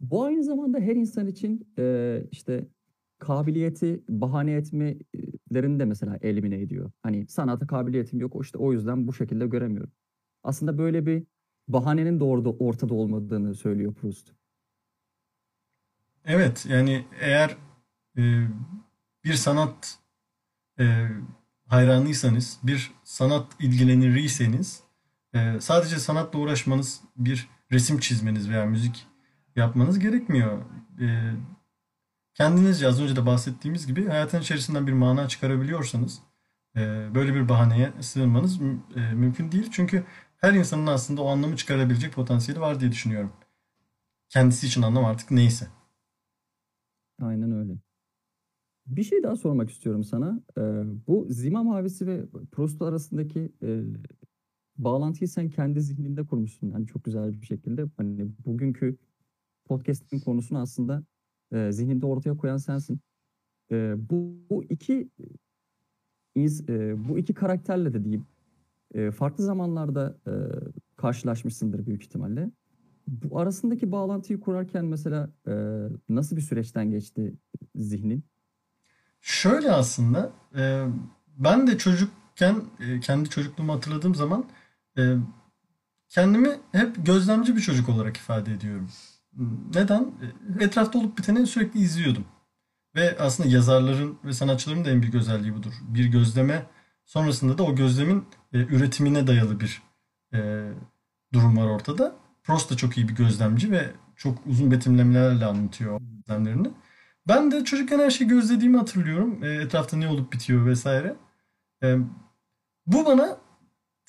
[0.00, 2.68] Bu aynı zamanda her insan için e, işte
[3.18, 6.90] kabiliyeti bahane etmelerini de mesela elimine ediyor.
[7.02, 9.92] Hani sanata kabiliyetim yok o işte o yüzden bu şekilde göremiyorum.
[10.42, 11.24] Aslında böyle bir
[11.68, 14.32] bahanenin de orada ortada olmadığını söylüyor Proust.
[16.24, 17.56] Evet yani eğer
[18.18, 18.48] e,
[19.24, 19.98] bir sanat
[20.78, 21.08] e,
[21.66, 24.85] hayranıysanız, bir sanat ilgileniriyseniz
[25.34, 29.06] e, sadece sanatla uğraşmanız, bir resim çizmeniz veya müzik
[29.56, 30.62] yapmanız gerekmiyor.
[31.00, 31.34] E,
[32.34, 36.22] kendinizce az önce de bahsettiğimiz gibi hayatın içerisinden bir mana çıkarabiliyorsanız
[36.76, 36.80] e,
[37.14, 38.60] böyle bir bahaneye sığınmanız
[38.96, 39.68] e, mümkün değil.
[39.72, 40.04] Çünkü
[40.36, 43.32] her insanın aslında o anlamı çıkarabilecek potansiyeli var diye düşünüyorum.
[44.28, 45.66] Kendisi için anlam artık neyse.
[47.22, 47.78] Aynen öyle.
[48.86, 50.40] Bir şey daha sormak istiyorum sana.
[50.58, 50.62] E,
[51.06, 53.80] bu Zima Mavisi ve Proust arasındaki e,
[54.78, 56.70] bağlantıyı sen kendi zihninde kurmuşsun.
[56.70, 57.86] Yani çok güzel bir şekilde.
[57.96, 58.96] Hani bugünkü
[59.64, 61.02] podcast'in konusunu aslında
[61.52, 63.00] e, zihninde ortaya koyan sensin.
[63.70, 65.10] E, bu, bu iki
[66.36, 68.26] ins- e, bu iki karakterle de diyeyim
[68.94, 70.32] e, farklı zamanlarda e,
[70.96, 72.50] karşılaşmışsındır büyük ihtimalle.
[73.06, 75.52] Bu arasındaki bağlantıyı kurarken mesela e,
[76.08, 77.34] nasıl bir süreçten geçti
[77.74, 78.24] zihnin?
[79.20, 80.86] Şöyle aslında e,
[81.38, 84.46] ben de çocukken e, kendi çocukluğumu hatırladığım zaman e,
[86.08, 88.90] kendimi hep gözlemci bir çocuk olarak ifade ediyorum.
[89.74, 90.02] Neden?
[90.60, 92.24] E, Etrafta olup biteni sürekli izliyordum.
[92.94, 95.72] Ve aslında yazarların ve sanatçıların da en büyük özelliği budur.
[95.88, 96.66] Bir gözleme
[97.04, 99.82] sonrasında da o gözlemin e, üretimine dayalı bir
[100.34, 100.68] e,
[101.32, 102.16] durum var ortada.
[102.44, 106.70] Proust da çok iyi bir gözlemci ve çok uzun betimlemelerle anlatıyor gözlemlerini.
[107.28, 109.44] Ben de çocukken her şeyi gözlediğimi hatırlıyorum.
[109.44, 111.16] E, etrafta ne olup bitiyor vesaire.
[112.86, 113.38] Bu bana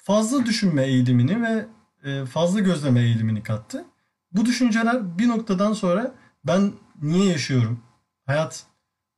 [0.08, 1.66] fazla düşünme eğilimini ve
[2.04, 3.86] e, fazla gözleme eğilimini kattı.
[4.32, 7.80] Bu düşünceler bir noktadan sonra ben niye yaşıyorum?
[8.26, 8.66] Hayat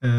[0.04, 0.10] e,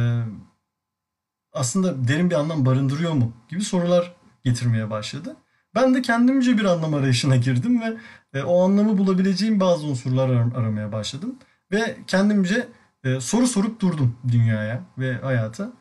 [1.53, 3.33] aslında derin bir anlam barındırıyor mu?
[3.49, 5.37] gibi sorular getirmeye başladı.
[5.75, 7.97] Ben de kendimce bir anlam arayışına girdim ve
[8.39, 11.39] e, o anlamı bulabileceğim bazı unsurlar ar- aramaya başladım.
[11.73, 12.69] Ve kendimce
[13.05, 15.73] e, soru sorup durdum dünyaya ve hayata.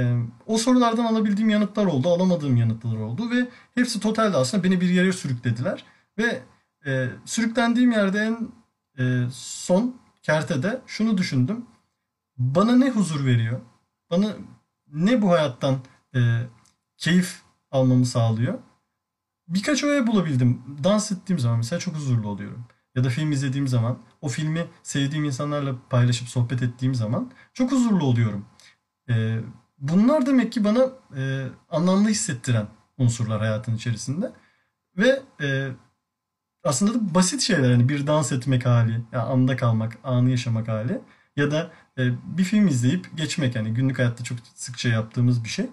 [0.00, 4.88] E, o sorulardan alabildiğim yanıtlar oldu, alamadığım yanıtlar oldu ve hepsi totalde aslında beni bir
[4.88, 5.84] yere sürüklediler.
[6.18, 6.42] Ve
[6.86, 8.48] e, sürüklendiğim yerde en
[9.04, 11.66] e, son kertede şunu düşündüm.
[12.36, 13.60] Bana ne huzur veriyor?
[14.10, 14.36] Bana
[14.92, 15.78] ne bu hayattan
[16.14, 16.20] e,
[16.96, 18.58] keyif almamı sağlıyor?
[19.48, 20.62] Birkaç öğe bulabildim.
[20.84, 22.64] Dans ettiğim zaman mesela çok huzurlu oluyorum.
[22.94, 28.04] Ya da film izlediğim zaman, o filmi sevdiğim insanlarla paylaşıp sohbet ettiğim zaman çok huzurlu
[28.04, 28.46] oluyorum.
[29.08, 29.40] Ee,
[29.80, 32.66] bunlar demek ki bana e, anlamlı hissettiren
[32.98, 34.32] unsurlar hayatın içerisinde.
[34.96, 35.68] Ve e,
[36.64, 37.70] aslında da basit şeyler.
[37.70, 41.00] Hani bir dans etmek hali, ya anda kalmak, anı yaşamak hali.
[41.36, 43.56] Ya da e, bir film izleyip geçmek.
[43.56, 45.66] Yani günlük hayatta çok sıkça yaptığımız bir şey.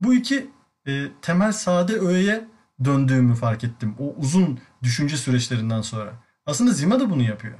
[0.00, 0.50] Bu iki
[0.86, 2.48] e, temel sade öğeye
[2.84, 3.94] döndüğümü fark ettim.
[3.98, 6.12] O uzun düşünce süreçlerinden sonra.
[6.46, 7.58] Aslında Zima da bunu yapıyor.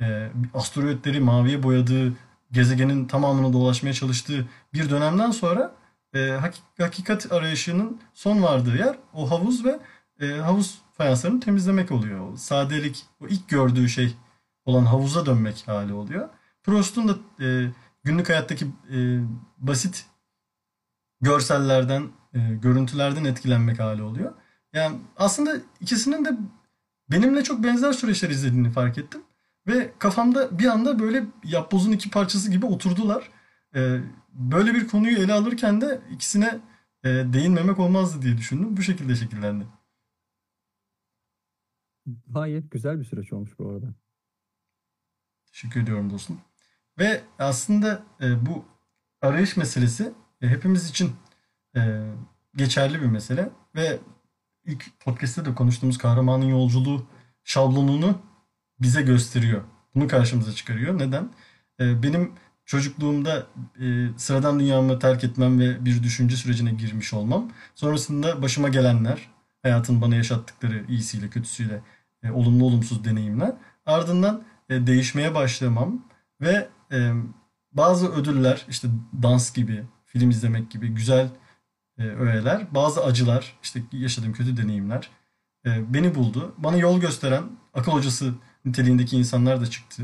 [0.00, 2.12] E, asteroidleri maviye boyadığı,
[2.52, 5.74] gezegenin tamamını dolaşmaya çalıştığı bir dönemden sonra
[6.14, 9.78] e, hakik- hakikat arayışının son vardığı yer o havuz ve
[10.20, 12.32] e, havuz fayanslarını temizlemek oluyor.
[12.32, 14.16] O sadelik, o ilk gördüğü şey
[14.64, 16.28] olan havuza dönmek hali oluyor.
[16.62, 17.70] Proust'un da e,
[18.04, 18.96] günlük hayattaki e,
[19.58, 20.06] basit
[21.20, 24.32] görsellerden, e, görüntülerden etkilenmek hali oluyor.
[24.72, 26.36] Yani aslında ikisinin de
[27.10, 29.22] benimle çok benzer süreçler izlediğini fark ettim.
[29.66, 33.30] Ve kafamda bir anda böyle yapbozun iki parçası gibi oturdular.
[33.74, 34.00] E,
[34.32, 36.60] böyle bir konuyu ele alırken de ikisine
[37.04, 38.76] e, değinmemek olmazdı diye düşündüm.
[38.76, 39.66] Bu şekilde şekillendi.
[42.26, 43.94] Gayet güzel bir süreç olmuş bu arada.
[45.46, 46.40] Teşekkür ediyorum dostum.
[46.98, 48.64] Ve aslında e, bu
[49.22, 51.12] arayış meselesi e, hepimiz için
[51.76, 52.10] e,
[52.56, 53.98] geçerli bir mesele ve
[54.64, 57.06] ilk podcast'te de konuştuğumuz kahramanın yolculuğu
[57.44, 58.18] şablonunu
[58.80, 59.62] bize gösteriyor.
[59.94, 60.98] Bunu karşımıza çıkarıyor.
[60.98, 61.30] Neden?
[61.80, 62.32] E, benim
[62.64, 63.46] çocukluğumda
[63.80, 67.50] e, sıradan dünyamı terk etmem ve bir düşünce sürecine girmiş olmam.
[67.74, 69.30] Sonrasında başıma gelenler,
[69.62, 71.82] hayatın bana yaşattıkları iyisiyle kötüsüyle
[72.22, 73.52] e, olumlu olumsuz deneyimler.
[73.86, 76.04] Ardından e, değişmeye başlamam
[76.40, 76.68] ve
[77.72, 78.88] bazı ödüller işte
[79.22, 81.28] dans gibi, film izlemek gibi güzel
[81.98, 85.10] e, öğeler, bazı acılar, işte yaşadığım kötü deneyimler
[85.64, 86.54] beni buldu.
[86.58, 88.34] Bana yol gösteren akıl hocası
[88.66, 90.02] niteliğindeki insanlar da çıktı.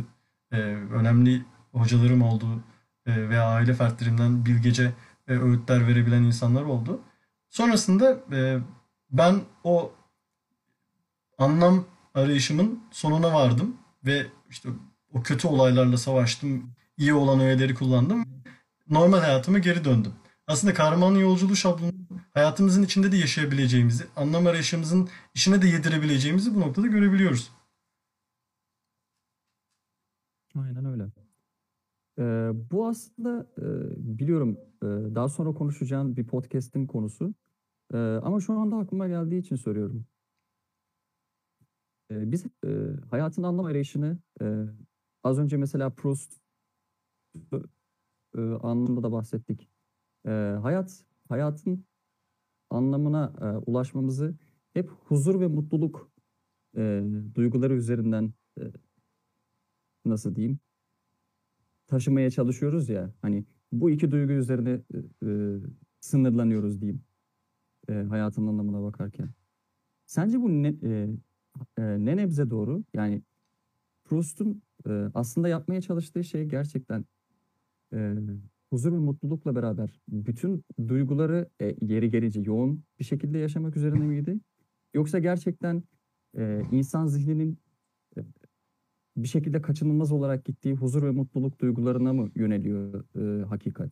[0.52, 0.56] E,
[0.92, 2.46] önemli hocalarım oldu
[3.06, 4.92] e, veya aile fertlerimden bilgece
[5.28, 7.00] e, öğütler verebilen insanlar oldu.
[7.50, 8.58] Sonrasında e,
[9.10, 9.92] ben o
[11.38, 14.68] anlam arayışımın sonuna vardım ve işte
[15.12, 18.24] o kötü olaylarla savaştım, iyi olan öğeleri kullandım.
[18.90, 20.12] Normal hayatıma geri döndüm.
[20.46, 21.92] Aslında kahramanın yolculuğu şablonu
[22.34, 27.50] hayatımızın içinde de yaşayabileceğimizi, anlam arayışımızın içine de yedirebileceğimizi bu noktada görebiliyoruz.
[30.54, 31.10] Aynen öyle.
[32.18, 33.64] Ee, bu aslında e,
[34.18, 37.34] biliyorum e, daha sonra konuşacağım bir podcast'in konusu.
[37.94, 40.06] E, ama şu anda aklıma geldiği için soruyorum.
[42.10, 42.68] E, biz e,
[43.10, 44.66] hayatın anlam arayışını e,
[45.24, 46.40] az önce mesela Proust
[48.36, 49.68] e, anlamında da bahsettik.
[50.26, 50.30] E,
[50.62, 51.84] hayat hayatın
[52.70, 54.34] anlamına e, ulaşmamızı
[54.74, 56.10] hep huzur ve mutluluk
[56.76, 58.62] e, duyguları üzerinden e,
[60.04, 60.58] nasıl diyeyim
[61.86, 65.58] taşımaya çalışıyoruz ya hani bu iki duygu üzerine e, e,
[66.00, 67.02] sınırlanıyoruz diyeyim
[67.88, 69.28] e, hayatın anlamına bakarken.
[70.06, 71.08] Sence bu ne, e,
[71.78, 72.84] e, ne nebze doğru?
[72.94, 73.22] Yani
[74.04, 77.04] Proust'un e, aslında yapmaya çalıştığı şey gerçekten
[77.92, 78.14] e,
[78.70, 84.40] huzur ve mutlulukla beraber bütün duyguları e, yeri gelince yoğun bir şekilde yaşamak üzerine miydi?
[84.94, 85.82] Yoksa gerçekten
[86.36, 87.58] e, insan zihninin
[89.16, 93.90] bir şekilde kaçınılmaz olarak gittiği huzur ve mutluluk duygularına mı yöneliyor e, hakikat?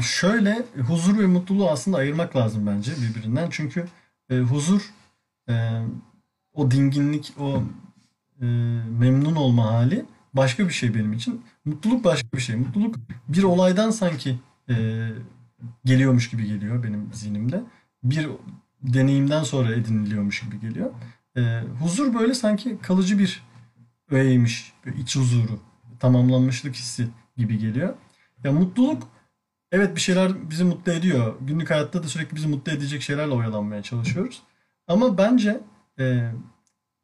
[0.00, 3.48] Şöyle huzur ve mutluluğu aslında ayırmak lazım bence birbirinden.
[3.50, 3.86] Çünkü
[4.30, 4.90] e, huzur
[5.48, 5.82] e,
[6.54, 7.62] o dinginlik, o
[8.40, 8.46] e,
[8.98, 11.42] memnun olma hali başka bir şey benim için.
[11.64, 12.56] Mutluluk başka bir şey.
[12.56, 12.96] Mutluluk
[13.28, 15.08] bir olaydan sanki e,
[15.84, 17.62] geliyormuş gibi geliyor benim zihnimde.
[18.04, 18.28] Bir
[18.82, 20.90] deneyimden sonra ediniliyormuş gibi geliyor.
[21.36, 23.42] E, huzur böyle sanki kalıcı bir
[24.12, 24.34] Böyle
[24.98, 25.60] iç huzuru,
[26.00, 27.94] tamamlanmışlık hissi gibi geliyor.
[28.44, 29.08] Ya mutluluk
[29.72, 31.34] evet bir şeyler bizi mutlu ediyor.
[31.40, 34.42] Günlük hayatta da sürekli bizi mutlu edecek şeylerle oyalanmaya çalışıyoruz.
[34.86, 35.60] Ama bence
[35.98, 36.30] e,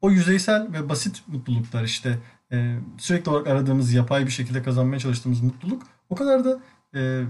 [0.01, 2.19] o yüzeysel ve basit mutluluklar işte
[2.53, 6.61] e, sürekli olarak aradığımız yapay bir şekilde kazanmaya çalıştığımız mutluluk o kadar da
[6.95, 7.25] e,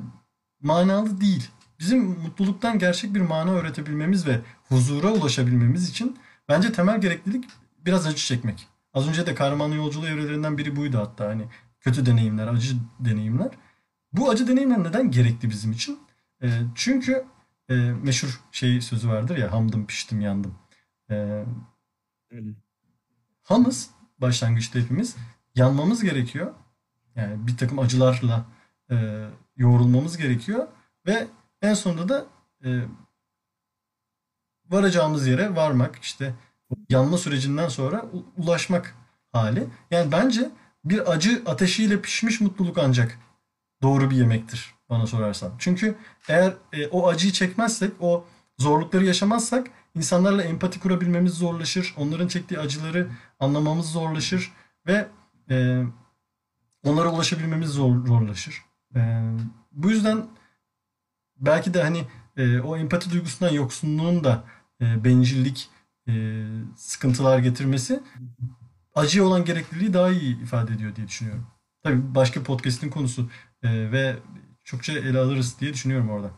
[0.62, 1.48] manalı değil.
[1.78, 6.16] Bizim mutluluktan gerçek bir mana öğretebilmemiz ve huzura ulaşabilmemiz için
[6.48, 7.44] bence temel gereklilik
[7.84, 8.68] biraz acı çekmek.
[8.98, 11.48] Az önce de kahramanın yolculuğu evrelerinden biri buydu hatta hani
[11.80, 13.50] kötü deneyimler, acı deneyimler.
[14.12, 15.98] Bu acı deneyimler neden gerekli bizim için?
[16.42, 17.24] E, çünkü
[17.68, 20.58] e, meşhur şey sözü vardır ya hamdım piştim yandım.
[21.10, 21.44] E,
[22.30, 22.50] Öyle.
[23.42, 25.16] hamız başlangıçta hepimiz
[25.54, 26.54] yanmamız gerekiyor.
[27.16, 28.46] Yani bir takım acılarla
[28.90, 30.68] e, yoğrulmamız gerekiyor
[31.06, 31.26] ve
[31.62, 32.26] en sonunda da
[32.64, 32.84] e,
[34.70, 36.34] varacağımız yere varmak işte
[36.88, 38.04] yanma sürecinden sonra
[38.36, 38.94] ulaşmak
[39.32, 39.66] hali.
[39.90, 40.50] Yani bence
[40.84, 43.18] bir acı ateşiyle pişmiş mutluluk ancak
[43.82, 45.52] doğru bir yemektir bana sorarsan.
[45.58, 45.94] Çünkü
[46.28, 48.24] eğer e, o acıyı çekmezsek, o
[48.58, 51.94] zorlukları yaşamazsak insanlarla empati kurabilmemiz zorlaşır.
[51.96, 53.08] Onların çektiği acıları
[53.40, 54.52] anlamamız zorlaşır
[54.86, 55.08] ve
[55.50, 55.84] e,
[56.84, 58.64] onlara ulaşabilmemiz zor, zorlaşır.
[58.96, 59.00] E,
[59.72, 60.26] bu yüzden
[61.36, 62.04] belki de hani
[62.36, 64.44] e, o empati duygusundan yoksunluğun da
[64.80, 65.70] e, bencillik,
[66.08, 66.46] e,
[66.76, 68.02] sıkıntılar getirmesi
[68.94, 71.46] acıya olan gerekliliği daha iyi ifade ediyor diye düşünüyorum.
[71.82, 73.28] Tabii başka podcast'in konusu
[73.62, 74.16] e, ve
[74.64, 76.30] çokça ele alırız diye düşünüyorum orada.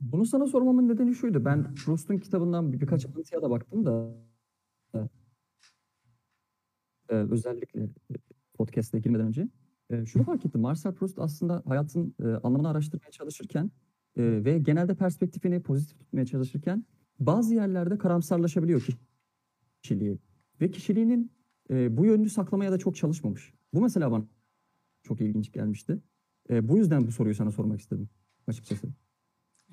[0.00, 1.44] Bunu sana sormamın nedeni şuydu.
[1.44, 4.10] Ben Proust'un kitabından bir, birkaç alıntıya da baktım da
[7.08, 8.14] e, özellikle e,
[8.54, 9.48] podcast'e girmeden önce
[9.90, 10.60] e, şunu fark ettim.
[10.60, 13.70] Marcel Proust aslında hayatın e, anlamını araştırmaya çalışırken
[14.16, 16.84] e, ve genelde perspektifini pozitif tutmaya çalışırken
[17.18, 18.86] bazı yerlerde karamsarlaşabiliyor
[19.82, 20.18] kişiliği.
[20.60, 21.32] Ve kişiliğinin
[21.70, 23.52] e, bu yönünü saklamaya da çok çalışmamış.
[23.74, 24.24] Bu mesela bana
[25.02, 25.98] çok ilginç gelmişti.
[26.50, 28.08] E, bu yüzden bu soruyu sana sormak istedim
[28.46, 28.86] açıkçası.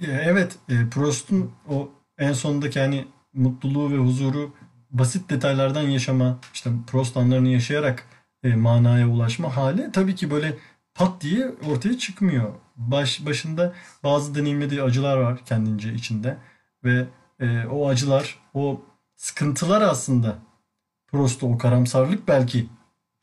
[0.02, 4.54] Evet, e, Proust'un o en sondaki hani mutluluğu ve huzuru
[4.90, 8.06] basit detaylardan yaşama, işte Proust anlarını yaşayarak
[8.44, 10.58] e, manaya ulaşma hali tabii ki böyle
[10.98, 12.54] pat diye ortaya çıkmıyor.
[12.76, 13.74] Baş, başında
[14.04, 16.38] bazı deneyimlediği acılar var kendince içinde
[16.84, 17.06] ve
[17.40, 18.82] e, o acılar, o
[19.16, 20.38] sıkıntılar aslında
[21.08, 22.70] Proust'u o karamsarlık belki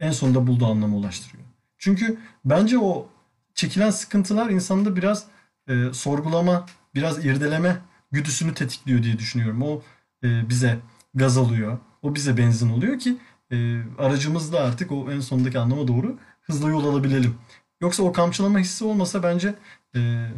[0.00, 1.44] en sonunda bulduğu anlamı ulaştırıyor.
[1.78, 3.08] Çünkü bence o
[3.54, 5.26] çekilen sıkıntılar insanda biraz
[5.68, 7.76] e, sorgulama, biraz irdeleme
[8.12, 9.62] güdüsünü tetikliyor diye düşünüyorum.
[9.62, 9.82] O
[10.24, 10.78] e, bize
[11.14, 11.78] gaz alıyor.
[12.02, 13.16] O bize benzin oluyor ki
[13.52, 17.38] e, aracımızla artık o en sondaki anlama doğru hızlı yol alabilelim.
[17.84, 19.54] Yoksa o kamçılama hissi olmasa bence
[19.96, 20.28] e,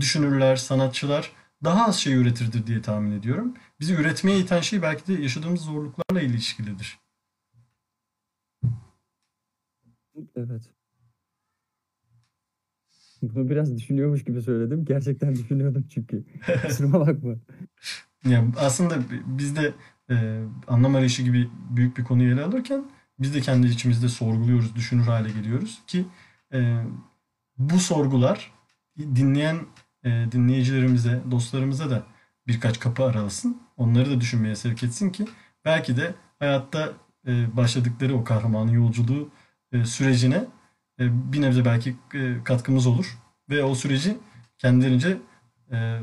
[0.00, 1.32] düşünürler, sanatçılar
[1.64, 3.54] daha az şey üretirdir diye tahmin ediyorum.
[3.80, 6.98] Bizi üretmeye iten şey belki de yaşadığımız zorluklarla ilişkilidir.
[10.36, 10.62] Evet.
[13.22, 14.84] Bunu biraz düşünüyormuş gibi söyledim.
[14.84, 16.24] Gerçekten düşünüyordum çünkü.
[16.66, 17.34] Kusuruma bakma.
[18.24, 19.74] Yani aslında biz de
[20.10, 22.84] e, anlam arayışı gibi büyük bir konuyu ele alırken
[23.18, 26.06] biz de kendi içimizde sorguluyoruz, düşünür hale geliyoruz ki
[26.52, 26.82] e,
[27.58, 28.52] bu sorgular
[28.98, 29.58] dinleyen
[30.04, 32.02] e, dinleyicilerimize, dostlarımıza da
[32.46, 33.62] birkaç kapı aralasın.
[33.76, 35.26] Onları da düşünmeye sevk etsin ki
[35.64, 36.92] belki de hayatta
[37.26, 39.30] e, başladıkları o kahramanın yolculuğu
[39.72, 40.44] e, sürecine
[41.00, 43.18] e, bir nebze belki e, katkımız olur
[43.50, 44.16] ve o süreci
[44.58, 45.18] kendilerince
[45.72, 46.00] e,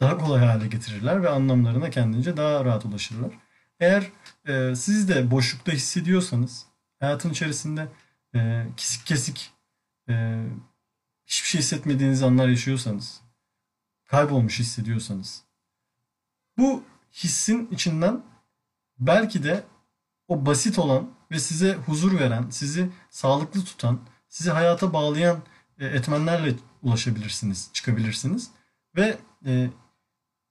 [0.00, 3.30] daha kolay hale getirirler ve anlamlarına kendince daha rahat ulaşırlar.
[3.80, 4.10] Eğer
[4.48, 6.66] e, siz de boşlukta hissediyorsanız,
[7.00, 7.88] hayatın içerisinde
[8.34, 9.50] e, kesik kesik
[10.08, 10.44] e,
[11.26, 13.20] hiçbir şey hissetmediğiniz anlar yaşıyorsanız,
[14.04, 15.42] kaybolmuş hissediyorsanız,
[16.58, 18.22] bu hissin içinden
[18.98, 19.64] belki de
[20.28, 25.42] o basit olan ve size huzur veren, sizi sağlıklı tutan, sizi hayata bağlayan
[25.78, 28.50] e, etmenlerle ulaşabilirsiniz, çıkabilirsiniz.
[28.96, 29.70] Ve e,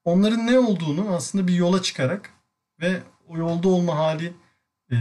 [0.04, 2.34] onların ne olduğunu aslında bir yola çıkarak
[2.82, 4.34] ve o yolda olma hali
[4.92, 4.96] e,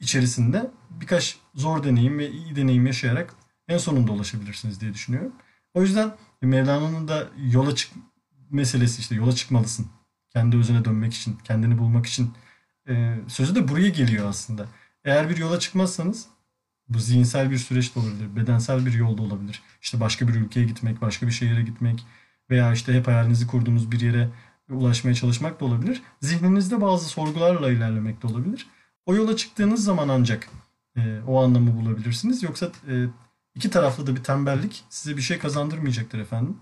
[0.00, 3.34] içerisinde birkaç zor deneyim ve iyi deneyim yaşayarak
[3.68, 5.32] en sonunda ulaşabilirsiniz diye düşünüyorum.
[5.74, 7.92] O yüzden Mevlana'nın da yola çık
[8.50, 9.86] meselesi işte yola çıkmalısın.
[10.30, 12.32] Kendi özüne dönmek için, kendini bulmak için
[12.88, 14.66] e, sözü de buraya geliyor aslında.
[15.04, 16.26] Eğer bir yola çıkmazsanız
[16.88, 19.62] bu zihinsel bir süreç de olabilir, bedensel bir yolda olabilir.
[19.82, 22.06] İşte başka bir ülkeye gitmek, başka bir şehire gitmek
[22.50, 24.28] veya işte hep hayalinizi kurduğunuz bir yere
[24.70, 26.02] ulaşmaya çalışmak da olabilir.
[26.20, 28.66] Zihninizde bazı sorgularla ilerlemek de olabilir.
[29.06, 30.48] O yola çıktığınız zaman ancak
[30.96, 32.42] e, o anlamı bulabilirsiniz.
[32.42, 33.06] Yoksa e,
[33.56, 36.56] iki taraflı da bir tembellik size bir şey kazandırmayacaktır efendim.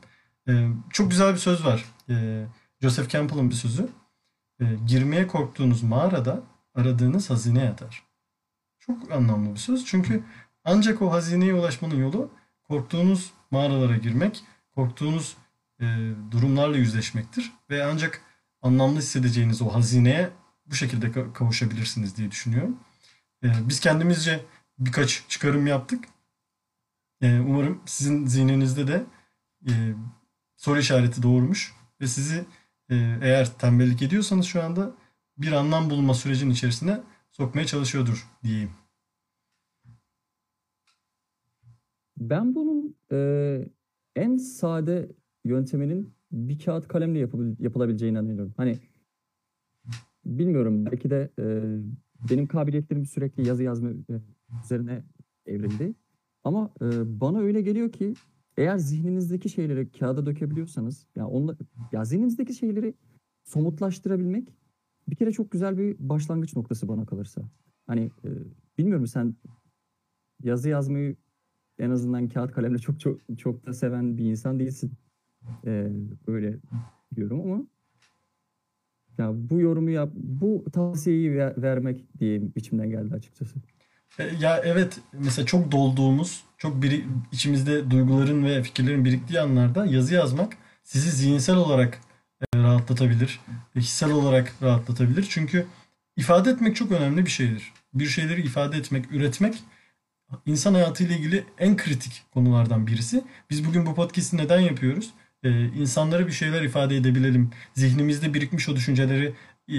[0.49, 1.85] E, çok güzel bir söz var.
[2.09, 2.47] E,
[2.81, 3.89] Joseph Campbell'ın bir sözü.
[4.61, 6.43] E, girmeye korktuğunuz mağarada
[6.75, 8.03] aradığınız hazine yatar.
[8.79, 9.85] Çok anlamlı bir söz.
[9.85, 10.25] Çünkü
[10.65, 12.31] ancak o hazineye ulaşmanın yolu
[12.69, 15.37] korktuğunuz mağaralara girmek, korktuğunuz
[15.81, 15.85] e,
[16.31, 17.53] durumlarla yüzleşmektir.
[17.71, 18.21] Ve ancak
[18.63, 20.31] anlamlı hissedeceğiniz o hazineye
[20.67, 22.77] bu şekilde kavuşabilirsiniz diye düşünüyorum.
[23.45, 24.45] E, biz kendimizce
[24.79, 26.05] birkaç çıkarım yaptık.
[27.21, 29.07] E, umarım sizin zihninizde de
[29.69, 29.73] e,
[30.57, 32.45] soru işareti doğurmuş ve sizi
[32.91, 34.95] e, eğer tembellik ediyorsanız şu anda
[35.39, 37.01] bir anlam bulma sürecinin içerisine
[37.31, 38.71] sokmaya çalışıyordur diyeyim.
[42.17, 43.19] Ben bunun e,
[44.17, 45.13] en sade
[45.45, 48.55] yönteminin bir kağıt kalemle yapılabil, yapılabileceğine inanıyorum.
[48.57, 48.79] Hani
[50.25, 51.45] bilmiyorum belki de e,
[52.31, 54.15] benim kabiliyetlerim sürekli yazı yazma e,
[54.65, 55.05] üzerine
[55.47, 55.95] evrildi.
[56.45, 58.15] Ama e, bana öyle geliyor ki
[58.57, 61.57] eğer zihninizdeki şeyleri kağıda dökebiliyorsanız ya onla,
[61.93, 62.95] ya zihninizdeki şeyleri
[63.45, 64.49] somutlaştırabilmek
[65.09, 67.43] bir kere çok güzel bir başlangıç noktası bana kalırsa.
[67.87, 68.29] Hani e,
[68.79, 69.35] bilmiyorum sen
[70.43, 71.17] yazı yazmayı
[71.79, 74.93] en azından kağıt kalemle çok çok çok da seven bir insan değilsin.
[75.67, 75.91] Ee,
[76.27, 76.59] böyle
[77.17, 77.67] diyorum ama
[79.19, 83.59] ya bu yorumu yap, bu tavsiyeyi ver, vermek diyeyim içimden geldi açıkçası.
[84.19, 90.15] E, ya evet mesela çok dolduğumuz, çok biri, içimizde duyguların ve fikirlerin biriktiği anlarda yazı
[90.15, 92.01] yazmak sizi zihinsel olarak
[92.41, 93.41] e, rahatlatabilir,
[93.77, 95.27] hissel olarak rahatlatabilir.
[95.31, 95.67] Çünkü
[96.17, 97.73] ifade etmek çok önemli bir şeydir.
[97.95, 99.55] Bir şeyleri ifade etmek, üretmek
[100.47, 103.25] insan hayatıyla ilgili en kritik konulardan birisi.
[103.51, 105.13] Biz bugün bu podcast'i neden yapıyoruz?
[105.45, 107.51] e, insanlara bir şeyler ifade edebilelim.
[107.75, 109.35] Zihnimizde birikmiş o düşünceleri
[109.69, 109.79] e,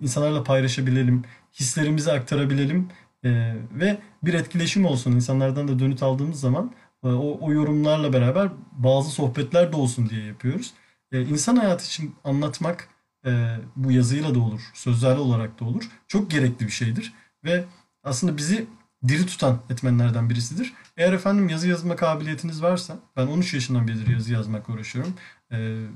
[0.00, 1.24] insanlarla paylaşabilelim.
[1.60, 2.88] Hislerimizi aktarabilelim.
[3.24, 5.12] E, ve bir etkileşim olsun.
[5.12, 6.72] İnsanlardan da dönüt aldığımız zaman
[7.04, 10.74] e, o, o yorumlarla beraber bazı sohbetler de olsun diye yapıyoruz.
[11.12, 12.88] E, insan hayatı için anlatmak
[13.26, 15.90] e, bu yazıyla da olur, sözlerle olarak da olur.
[16.08, 17.12] Çok gerekli bir şeydir.
[17.44, 17.64] Ve
[18.02, 18.66] aslında bizi
[19.08, 20.72] diri tutan etmenlerden birisidir.
[20.96, 25.14] Eğer efendim yazı yazma kabiliyetiniz varsa, ben 13 yaşından beridir yazı yazmakla uğraşıyorum.
[25.52, 25.86] Ee,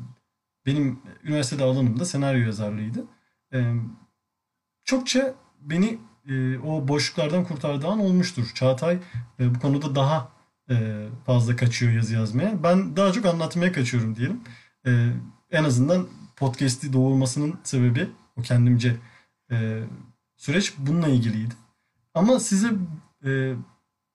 [0.67, 3.05] benim üniversitede alanım da senaryo yazarlığıydı.
[3.53, 3.75] Ee,
[4.85, 5.99] çokça beni
[6.29, 8.51] e, o boşluklardan kurtardığı an olmuştur.
[8.55, 8.99] Çağatay
[9.41, 10.29] e, bu konuda daha
[10.71, 12.63] e, fazla kaçıyor yazı yazmaya.
[12.63, 14.41] Ben daha çok anlatmaya kaçıyorum diyelim.
[15.51, 18.97] En azından podcast'i doğurmasının sebebi o kendimce
[20.37, 21.55] süreç bununla ilgiliydi.
[22.15, 22.71] Ama size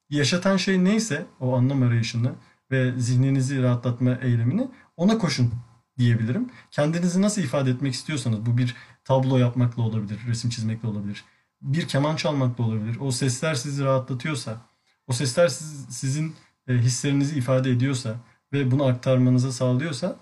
[0.10, 2.32] yaşatan şey neyse o anlam arayışını
[2.72, 5.54] ve zihninizi rahatlatma eylemini ona koşun
[5.98, 6.50] diyebilirim.
[6.72, 11.24] Kendinizi nasıl ifade etmek istiyorsanız bu bir tablo yapmakla olabilir, resim çizmekle olabilir.
[11.64, 12.98] Bir keman çalmakla olabilir.
[13.00, 14.62] O sesler sizi rahatlatıyorsa,
[15.08, 16.36] o sesler siz, sizin
[16.68, 18.16] e, hislerinizi ifade ediyorsa
[18.54, 20.16] ve bunu aktarmanıza sağlıyorsa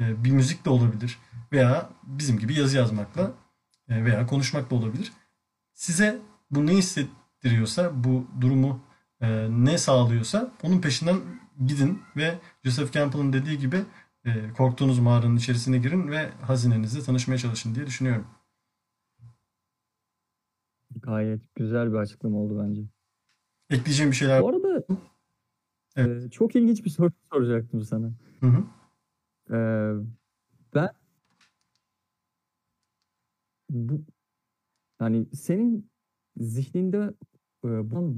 [0.00, 1.18] e, bir müzik de olabilir
[1.52, 3.32] veya bizim gibi yazı yazmakla
[3.88, 5.12] e, veya konuşmakla olabilir.
[5.74, 6.18] Size
[6.50, 8.80] bu ne hissettiriyorsa, bu durumu
[9.20, 11.20] e, ne sağlıyorsa onun peşinden
[11.66, 13.84] gidin ve Joseph Campbell'ın dediği gibi
[14.24, 18.26] e, korktuğunuz mağaranın içerisine girin ve hazinenizle tanışmaya çalışın diye düşünüyorum.
[21.06, 22.82] Gayet güzel bir açıklama oldu bence.
[23.70, 24.84] Ekleyeceğim bir şeyler Bu arada
[25.96, 26.24] Evet.
[26.24, 28.12] e, çok ilginç bir soru soracaktım sana.
[28.40, 28.64] Hı hı.
[29.56, 29.58] E,
[30.74, 30.90] ben
[33.70, 34.04] bu
[35.00, 35.90] yani senin
[36.36, 37.14] zihninde
[37.64, 37.68] e,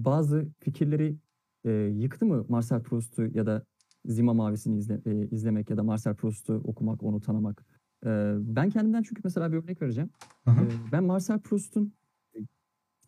[0.04, 1.16] bazı fikirleri
[1.64, 3.64] e, yıktı mı Marcel Proust'u ya da
[4.04, 7.64] Zima Mavisi'ni izle, e, izlemek ya da Marcel Proust'u okumak, onu tanımak.
[8.06, 10.10] E, ben kendimden çünkü mesela bir örnek vereceğim.
[10.44, 10.64] Hı hı.
[10.64, 11.97] E, ben Marcel Proust'un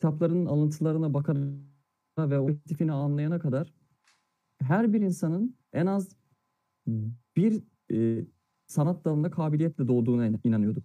[0.01, 1.48] kitaplarının alıntılarına bakarak
[2.18, 3.74] ve o aktifini anlayana kadar
[4.59, 6.09] her bir insanın en az
[7.36, 8.24] bir e,
[8.66, 10.84] sanat dalında kabiliyetle doğduğuna in- inanıyordum.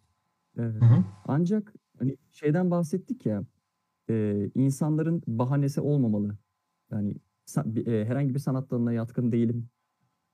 [0.57, 1.03] E, Hı hı.
[1.25, 3.43] ancak hani şeyden bahsettik ya
[4.09, 6.37] e, insanların bahanesi olmamalı.
[6.91, 7.15] Yani
[7.85, 9.69] e, herhangi bir sanat dalına yatkın değilim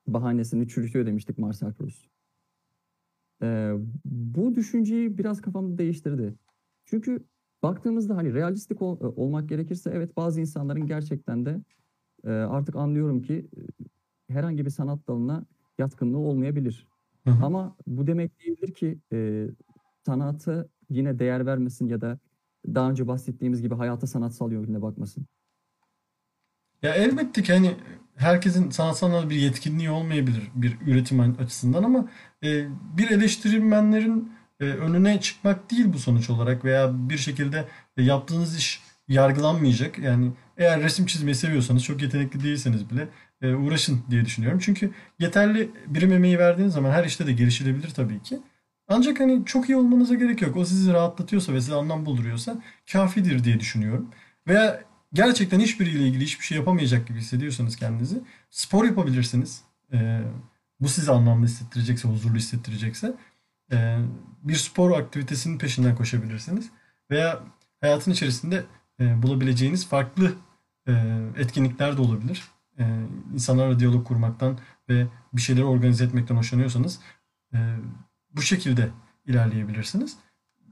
[0.07, 2.05] bahanesini çürütüyor demiştik Marcel Proust.
[3.43, 3.73] E,
[4.05, 6.35] bu düşünceyi biraz kafamda değiştirdi.
[6.85, 7.25] Çünkü
[7.63, 11.61] baktığımızda hani realistik ol- olmak gerekirse evet bazı insanların gerçekten de
[12.25, 13.47] e, artık anlıyorum ki
[14.29, 15.45] e, herhangi bir sanat dalına
[15.77, 16.87] yatkınlığı olmayabilir.
[17.27, 17.45] Hı hı.
[17.45, 19.47] Ama bu demek değildir ki e,
[20.05, 22.19] sanata yine değer vermesin ya da
[22.65, 25.25] daha önce bahsettiğimiz gibi hayata sanatsal yönüne bakmasın.
[26.83, 27.75] Ya elbette ki hani
[28.15, 32.09] herkesin sanatsal bir yetkinliği olmayabilir bir üretim açısından ama
[32.43, 38.57] e, bir eleştirmenlerin e, önüne çıkmak değil bu sonuç olarak veya bir şekilde e, yaptığınız
[38.57, 39.99] iş yargılanmayacak.
[39.99, 43.07] Yani eğer resim çizmeyi seviyorsanız çok yetenekli değilseniz bile
[43.41, 44.59] e, uğraşın diye düşünüyorum.
[44.63, 48.39] Çünkü yeterli birim emeği verdiğiniz zaman her işte de gelişilebilir tabii ki.
[48.87, 50.57] Ancak hani çok iyi olmanıza gerek yok.
[50.57, 54.09] O sizi rahatlatıyorsa ve size anlam bulduruyorsa kafidir diye düşünüyorum.
[54.47, 54.83] Veya
[55.13, 59.61] gerçekten hiçbiriyle ilgili hiçbir şey yapamayacak gibi hissediyorsanız kendinizi spor yapabilirsiniz.
[59.93, 60.21] Ee,
[60.79, 63.13] bu sizi anlamlı hissettirecekse, huzurlu hissettirecekse
[63.71, 63.97] ee,
[64.43, 66.69] bir spor aktivitesinin peşinden koşabilirsiniz.
[67.11, 67.43] Veya
[67.81, 68.65] hayatın içerisinde
[68.99, 70.33] e, bulabileceğiniz farklı
[70.87, 70.93] e,
[71.37, 72.43] etkinlikler de olabilir.
[72.79, 72.83] E,
[73.33, 74.59] insanlarla diyalog kurmaktan
[74.89, 76.99] ve bir şeyleri organize etmekten hoşlanıyorsanız
[77.53, 77.75] e,
[78.31, 78.89] bu şekilde
[79.25, 80.17] ilerleyebilirsiniz.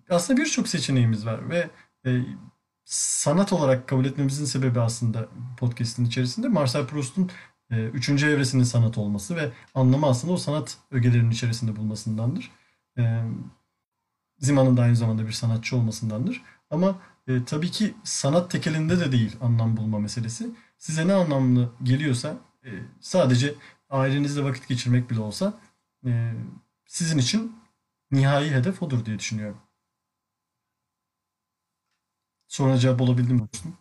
[0.10, 1.70] Aslında birçok seçeneğimiz var ve
[2.06, 2.22] e,
[2.86, 5.28] sanat olarak kabul etmemizin sebebi aslında
[5.58, 7.32] podcast'in içerisinde Marcel Proust'un
[7.72, 12.52] e, üçüncü evresinin sanat olması ve anlamı aslında o sanat ögelerinin içerisinde bulmasındandır.
[13.00, 13.24] E,
[14.40, 16.42] Zima'nın da aynı zamanda bir sanatçı olmasındandır.
[16.70, 20.50] Ama e, tabii ki sanat tekelinde de değil anlam bulma meselesi.
[20.78, 22.70] Size ne anlamlı geliyorsa e,
[23.00, 23.56] sadece
[23.90, 25.60] ailenizle vakit geçirmek bile olsa
[26.06, 26.34] e,
[26.86, 27.56] sizin için
[28.12, 29.58] nihai hedef odur diye düşünüyorum.
[32.48, 33.78] Sonra cevap olabildim mi dostum?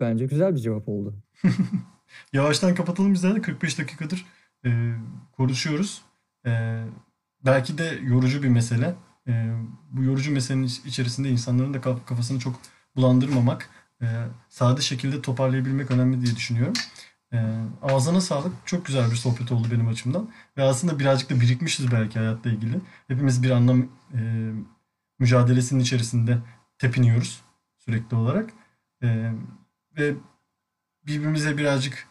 [0.00, 1.14] Bence güzel bir cevap oldu.
[2.32, 4.26] Yavaştan kapatalım bizler de 45 dakikadır
[4.64, 4.94] e,
[5.32, 6.02] konuşuyoruz.
[6.46, 6.84] E,
[7.44, 8.94] belki de yorucu bir mesele.
[9.28, 9.54] E,
[9.90, 12.60] bu yorucu meselenin iç- içerisinde insanların da kaf- kafasını çok
[12.96, 13.70] bulandırmamak,
[14.02, 14.06] e,
[14.48, 16.74] sade şekilde toparlayabilmek önemli diye düşünüyorum.
[17.32, 17.38] E,
[17.82, 18.52] ağzına sağlık.
[18.64, 20.30] Çok güzel bir sohbet oldu benim açımdan.
[20.56, 22.80] Ve aslında birazcık da birikmişiz belki hayatla ilgili.
[23.08, 24.50] Hepimiz bir anlam e,
[25.18, 26.38] mücadelesinin içerisinde
[26.78, 27.40] tepiniyoruz
[27.78, 28.50] sürekli olarak.
[29.02, 29.32] E,
[29.98, 30.14] ve
[31.06, 32.06] birbirimize birazcık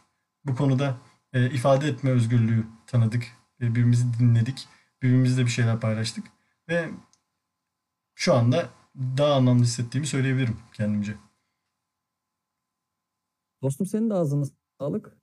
[0.45, 0.97] bu konuda
[1.34, 3.23] e, ifade etme özgürlüğü tanıdık,
[3.61, 4.67] e, birbirimizi dinledik,
[5.02, 6.26] birbirimizle bir şeyler paylaştık
[6.70, 6.89] ve
[8.16, 8.70] şu anda
[9.18, 11.16] daha anlamlı hissettiğimi söyleyebilirim kendimce.
[13.62, 14.45] Dostum senin de ağzına
[14.80, 15.18] sağlık.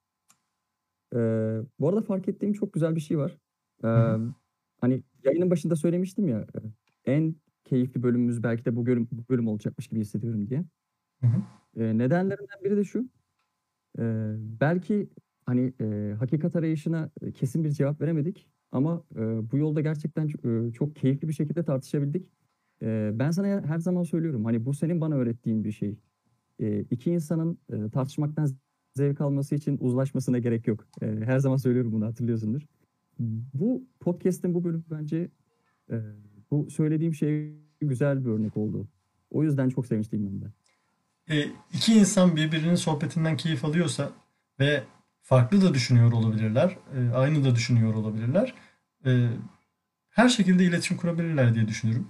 [1.14, 3.39] Ee, bu arada fark ettiğim çok güzel bir şey var.
[3.85, 3.89] Ee,
[4.81, 6.59] hani yayının başında söylemiştim ya e,
[7.12, 10.64] en keyifli bölümümüz belki de bu bölüm, bu bölüm olacakmış gibi hissediyorum diye.
[11.76, 13.09] Ee, nedenlerinden biri de şu.
[13.99, 15.09] Ee, belki
[15.47, 20.73] hani e, hakikat arayışına e, kesin bir cevap veremedik ama e, bu yolda gerçekten e,
[20.73, 22.31] çok keyifli bir şekilde tartışabildik.
[22.83, 25.99] Ee, ben sana her zaman söylüyorum hani bu senin bana öğrettiğin bir şey.
[26.61, 28.51] Ee, iki insanın e, tartışmaktan
[28.95, 30.87] zevk alması için uzlaşmasına gerek yok.
[31.03, 32.62] Ee, her zaman söylüyorum bunu hatırlıyorsundur.
[33.55, 35.31] Bu podcast'in bu bölümü bence
[35.91, 35.97] e,
[36.51, 38.89] bu söylediğim şey güzel bir örnek oldu.
[39.31, 40.53] O yüzden çok sevinçliyim ben de.
[41.31, 44.12] E, iki insan birbirinin sohbetinden keyif alıyorsa
[44.61, 44.83] ve
[45.29, 48.55] farklı da düşünüyor olabilirler, e, aynı da düşünüyor olabilirler.
[49.07, 49.29] E,
[50.11, 52.09] her şekilde iletişim kurabilirler diye düşünüyorum.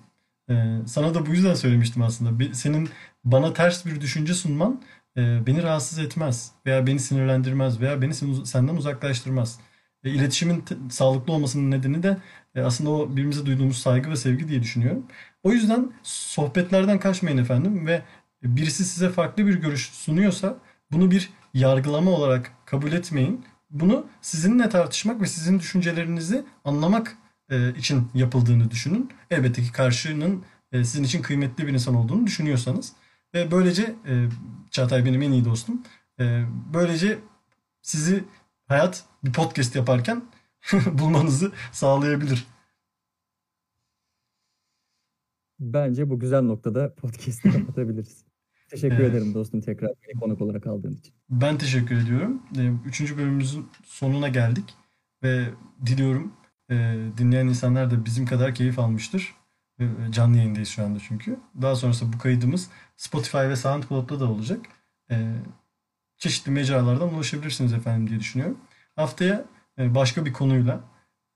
[0.50, 0.54] E,
[0.86, 2.54] sana da bu yüzden söylemiştim aslında.
[2.54, 2.88] Senin
[3.24, 4.82] bana ters bir düşünce sunman
[5.16, 9.60] beni rahatsız etmez veya beni sinirlendirmez veya beni sen- senden uzaklaştırmaz.
[10.04, 12.16] E, iletişimin sağlıklı olmasının nedeni de
[12.64, 15.06] aslında o birbirimize duyduğumuz saygı ve sevgi diye düşünüyorum.
[15.42, 18.02] O yüzden sohbetlerden kaçmayın efendim ve
[18.42, 20.58] birisi size farklı bir görüş sunuyorsa
[20.92, 23.44] bunu bir yargılama olarak kabul etmeyin.
[23.70, 27.16] Bunu sizinle tartışmak ve sizin düşüncelerinizi anlamak
[27.50, 29.10] e, için yapıldığını düşünün.
[29.30, 32.92] Elbette ki karşının e, sizin için kıymetli bir insan olduğunu düşünüyorsanız.
[33.34, 34.28] Ve böylece e,
[34.70, 35.82] Çağatay benim en iyi dostum.
[36.74, 37.18] Böylece
[37.82, 38.24] sizi
[38.66, 40.22] hayat bir podcast yaparken
[40.92, 42.46] bulmanızı sağlayabilir.
[45.60, 48.27] Bence bu güzel noktada podcast'i kapatabiliriz.
[48.68, 51.14] Teşekkür E, ederim dostum tekrar beni konuk olarak aldığın için.
[51.30, 52.42] Ben teşekkür ediyorum.
[52.58, 54.74] E, Üçüncü bölümümüzün sonuna geldik
[55.22, 55.48] ve
[55.86, 56.32] diliyorum
[56.70, 59.34] e, dinleyen insanlar da bizim kadar keyif almıştır.
[59.80, 61.38] E, Canlı yayındayız şu anda çünkü.
[61.62, 64.60] Daha sonrasında bu kaydımız Spotify ve SoundCloud'da da olacak.
[66.18, 68.58] Çeşitli mecralardan ulaşabilirsiniz efendim diye düşünüyorum.
[68.96, 69.44] Haftaya
[69.78, 70.80] e, başka bir konuyla,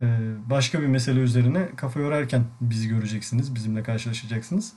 [0.02, 0.06] e,
[0.50, 4.72] başka bir mesele üzerine kafa yorarken bizi göreceksiniz, bizimle karşılaşacaksınız.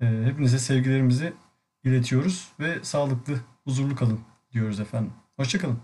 [0.00, 1.32] E, Hepinize sevgilerimizi
[1.84, 4.20] iletiyoruz ve sağlıklı, huzurlu kalın
[4.52, 5.12] diyoruz efendim.
[5.36, 5.78] Hoşça kalın.